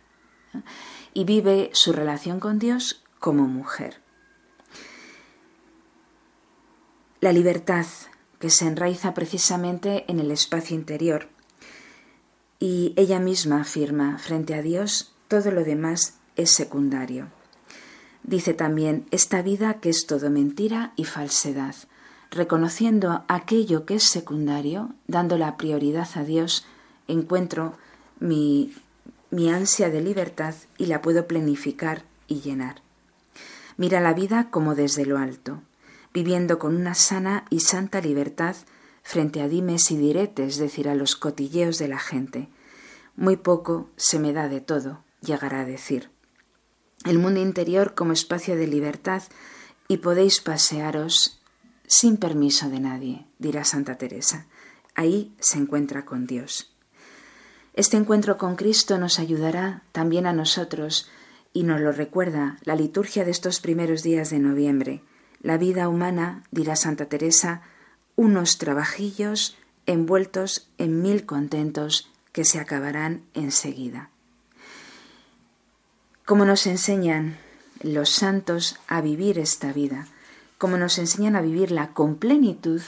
y 1.12 1.24
vive 1.24 1.70
su 1.72 1.92
relación 1.92 2.38
con 2.38 2.60
Dios 2.60 3.02
como 3.18 3.48
mujer. 3.48 4.00
La 7.20 7.32
libertad 7.32 7.86
que 8.38 8.48
se 8.48 8.64
enraiza 8.64 9.12
precisamente 9.12 10.04
en 10.06 10.20
el 10.20 10.30
espacio 10.30 10.76
interior 10.76 11.28
y 12.60 12.94
ella 12.94 13.18
misma 13.18 13.62
afirma 13.62 14.18
frente 14.18 14.54
a 14.54 14.62
Dios 14.62 15.16
todo 15.26 15.50
lo 15.50 15.64
demás 15.64 16.20
es 16.36 16.50
secundario. 16.50 17.28
Dice 18.22 18.54
también 18.54 19.06
esta 19.10 19.42
vida 19.42 19.74
que 19.74 19.88
es 19.88 20.06
todo 20.06 20.30
mentira 20.30 20.92
y 20.96 21.04
falsedad, 21.04 21.74
reconociendo 22.30 23.24
aquello 23.28 23.86
que 23.86 23.96
es 23.96 24.04
secundario, 24.04 24.94
dando 25.06 25.38
la 25.38 25.56
prioridad 25.56 26.08
a 26.14 26.24
Dios, 26.24 26.66
encuentro 27.08 27.74
mi, 28.18 28.74
mi 29.30 29.50
ansia 29.50 29.90
de 29.90 30.00
libertad 30.00 30.54
y 30.76 30.86
la 30.86 31.02
puedo 31.02 31.26
planificar 31.26 32.02
y 32.26 32.40
llenar. 32.40 32.82
Mira 33.76 34.00
la 34.00 34.14
vida 34.14 34.48
como 34.50 34.74
desde 34.74 35.06
lo 35.06 35.18
alto, 35.18 35.60
viviendo 36.12 36.58
con 36.58 36.74
una 36.74 36.94
sana 36.94 37.44
y 37.50 37.60
santa 37.60 38.00
libertad 38.00 38.56
frente 39.02 39.40
a 39.40 39.48
dimes 39.48 39.90
y 39.90 39.96
diretes, 39.96 40.54
es 40.54 40.58
decir, 40.58 40.88
a 40.88 40.94
los 40.94 41.14
cotilleos 41.14 41.78
de 41.78 41.88
la 41.88 41.98
gente. 41.98 42.48
Muy 43.14 43.36
poco 43.36 43.88
se 43.96 44.18
me 44.18 44.32
da 44.32 44.48
de 44.48 44.60
todo, 44.60 45.04
llegará 45.20 45.60
a 45.60 45.64
decir. 45.64 46.10
El 47.04 47.18
mundo 47.18 47.40
interior 47.40 47.94
como 47.94 48.12
espacio 48.12 48.56
de 48.56 48.66
libertad 48.66 49.22
y 49.88 49.98
podéis 49.98 50.40
pasearos 50.40 51.40
sin 51.86 52.16
permiso 52.16 52.68
de 52.68 52.80
nadie, 52.80 53.26
dirá 53.38 53.64
Santa 53.64 53.96
Teresa. 53.96 54.46
Ahí 54.94 55.34
se 55.38 55.58
encuentra 55.58 56.04
con 56.04 56.26
Dios. 56.26 56.72
Este 57.74 57.96
encuentro 57.96 58.38
con 58.38 58.56
Cristo 58.56 58.98
nos 58.98 59.18
ayudará 59.18 59.82
también 59.92 60.26
a 60.26 60.32
nosotros 60.32 61.08
y 61.52 61.62
nos 61.62 61.80
lo 61.80 61.92
recuerda 61.92 62.58
la 62.64 62.74
liturgia 62.74 63.24
de 63.24 63.30
estos 63.30 63.60
primeros 63.60 64.02
días 64.02 64.30
de 64.30 64.38
noviembre 64.38 65.02
la 65.46 65.58
vida 65.58 65.88
humana, 65.88 66.42
dirá 66.50 66.74
Santa 66.76 67.06
Teresa, 67.06 67.62
unos 68.16 68.58
trabajillos 68.58 69.56
envueltos 69.86 70.68
en 70.78 71.02
mil 71.02 71.24
contentos 71.24 72.10
que 72.32 72.44
se 72.44 72.58
acabarán 72.58 73.22
enseguida. 73.34 74.10
Como 76.26 76.44
nos 76.44 76.66
enseñan 76.66 77.38
los 77.82 78.10
santos 78.10 78.80
a 78.88 79.00
vivir 79.00 79.38
esta 79.38 79.72
vida, 79.72 80.08
como 80.58 80.76
nos 80.76 80.98
enseñan 80.98 81.36
a 81.36 81.40
vivirla 81.40 81.92
con 81.94 82.16
plenitud, 82.16 82.82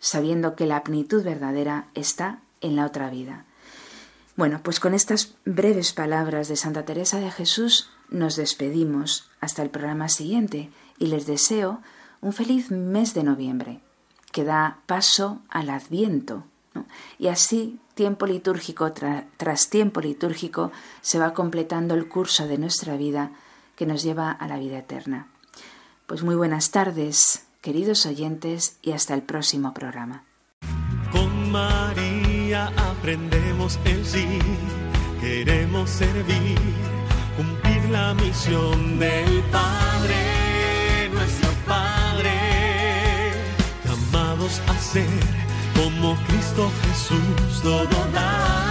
sabiendo 0.00 0.56
que 0.56 0.64
la 0.64 0.82
plenitud 0.82 1.22
verdadera 1.22 1.88
está 1.94 2.40
en 2.62 2.76
la 2.76 2.86
otra 2.86 3.10
vida. 3.10 3.44
Bueno, 4.36 4.60
pues 4.62 4.80
con 4.80 4.94
estas 4.94 5.34
breves 5.44 5.92
palabras 5.92 6.48
de 6.48 6.56
Santa 6.56 6.86
Teresa 6.86 7.20
de 7.20 7.30
Jesús 7.30 7.90
nos 8.08 8.36
despedimos 8.36 9.28
hasta 9.40 9.62
el 9.62 9.68
programa 9.68 10.08
siguiente 10.08 10.70
y 10.98 11.08
les 11.08 11.26
deseo 11.26 11.82
un 12.22 12.32
feliz 12.32 12.70
mes 12.70 13.12
de 13.12 13.22
noviembre 13.22 13.80
que 14.32 14.44
da 14.44 14.78
paso 14.86 15.42
al 15.50 15.68
adviento. 15.68 16.44
Y 17.18 17.28
así, 17.28 17.80
tiempo 17.98 18.26
litúrgico 18.26 18.92
tras 18.92 19.70
tiempo 19.70 20.00
litúrgico, 20.00 20.70
se 21.00 21.18
va 21.18 21.34
completando 21.34 21.96
el 21.96 22.06
curso 22.08 22.46
de 22.46 22.56
nuestra 22.56 22.96
vida 22.96 23.32
que 23.74 23.86
nos 23.86 24.04
lleva 24.04 24.30
a 24.30 24.46
la 24.46 24.56
vida 24.56 24.78
eterna. 24.78 25.26
Pues 26.06 26.22
muy 26.22 26.36
buenas 26.36 26.70
tardes, 26.70 27.48
queridos 27.60 28.06
oyentes, 28.06 28.76
y 28.82 28.92
hasta 28.92 29.14
el 29.14 29.22
próximo 29.22 29.74
programa. 29.74 30.22
Con 31.10 31.50
María 31.50 32.68
aprendemos 32.76 33.80
el 33.84 34.06
sí, 34.06 34.38
queremos 35.20 35.90
servir, 35.90 36.56
cumplir 37.36 37.84
la 37.90 38.14
misión 38.14 39.00
del 39.00 39.42
Padre 39.50 40.38
a 44.66 44.78
ser 44.78 45.47
como 45.78 46.16
Cristo 46.26 46.70
Jesús. 46.82 47.62
Todo 47.62 47.86
dar 48.12 48.67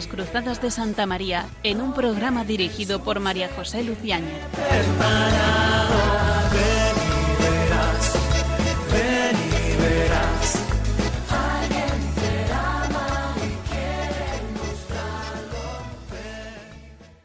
las 0.00 0.06
Cruzadas 0.06 0.62
de 0.62 0.70
Santa 0.70 1.04
María 1.04 1.44
en 1.62 1.82
un 1.82 1.92
programa 1.92 2.42
dirigido 2.42 3.04
por 3.04 3.20
María 3.20 3.50
José 3.54 3.84
Luciáñez. 3.84 4.32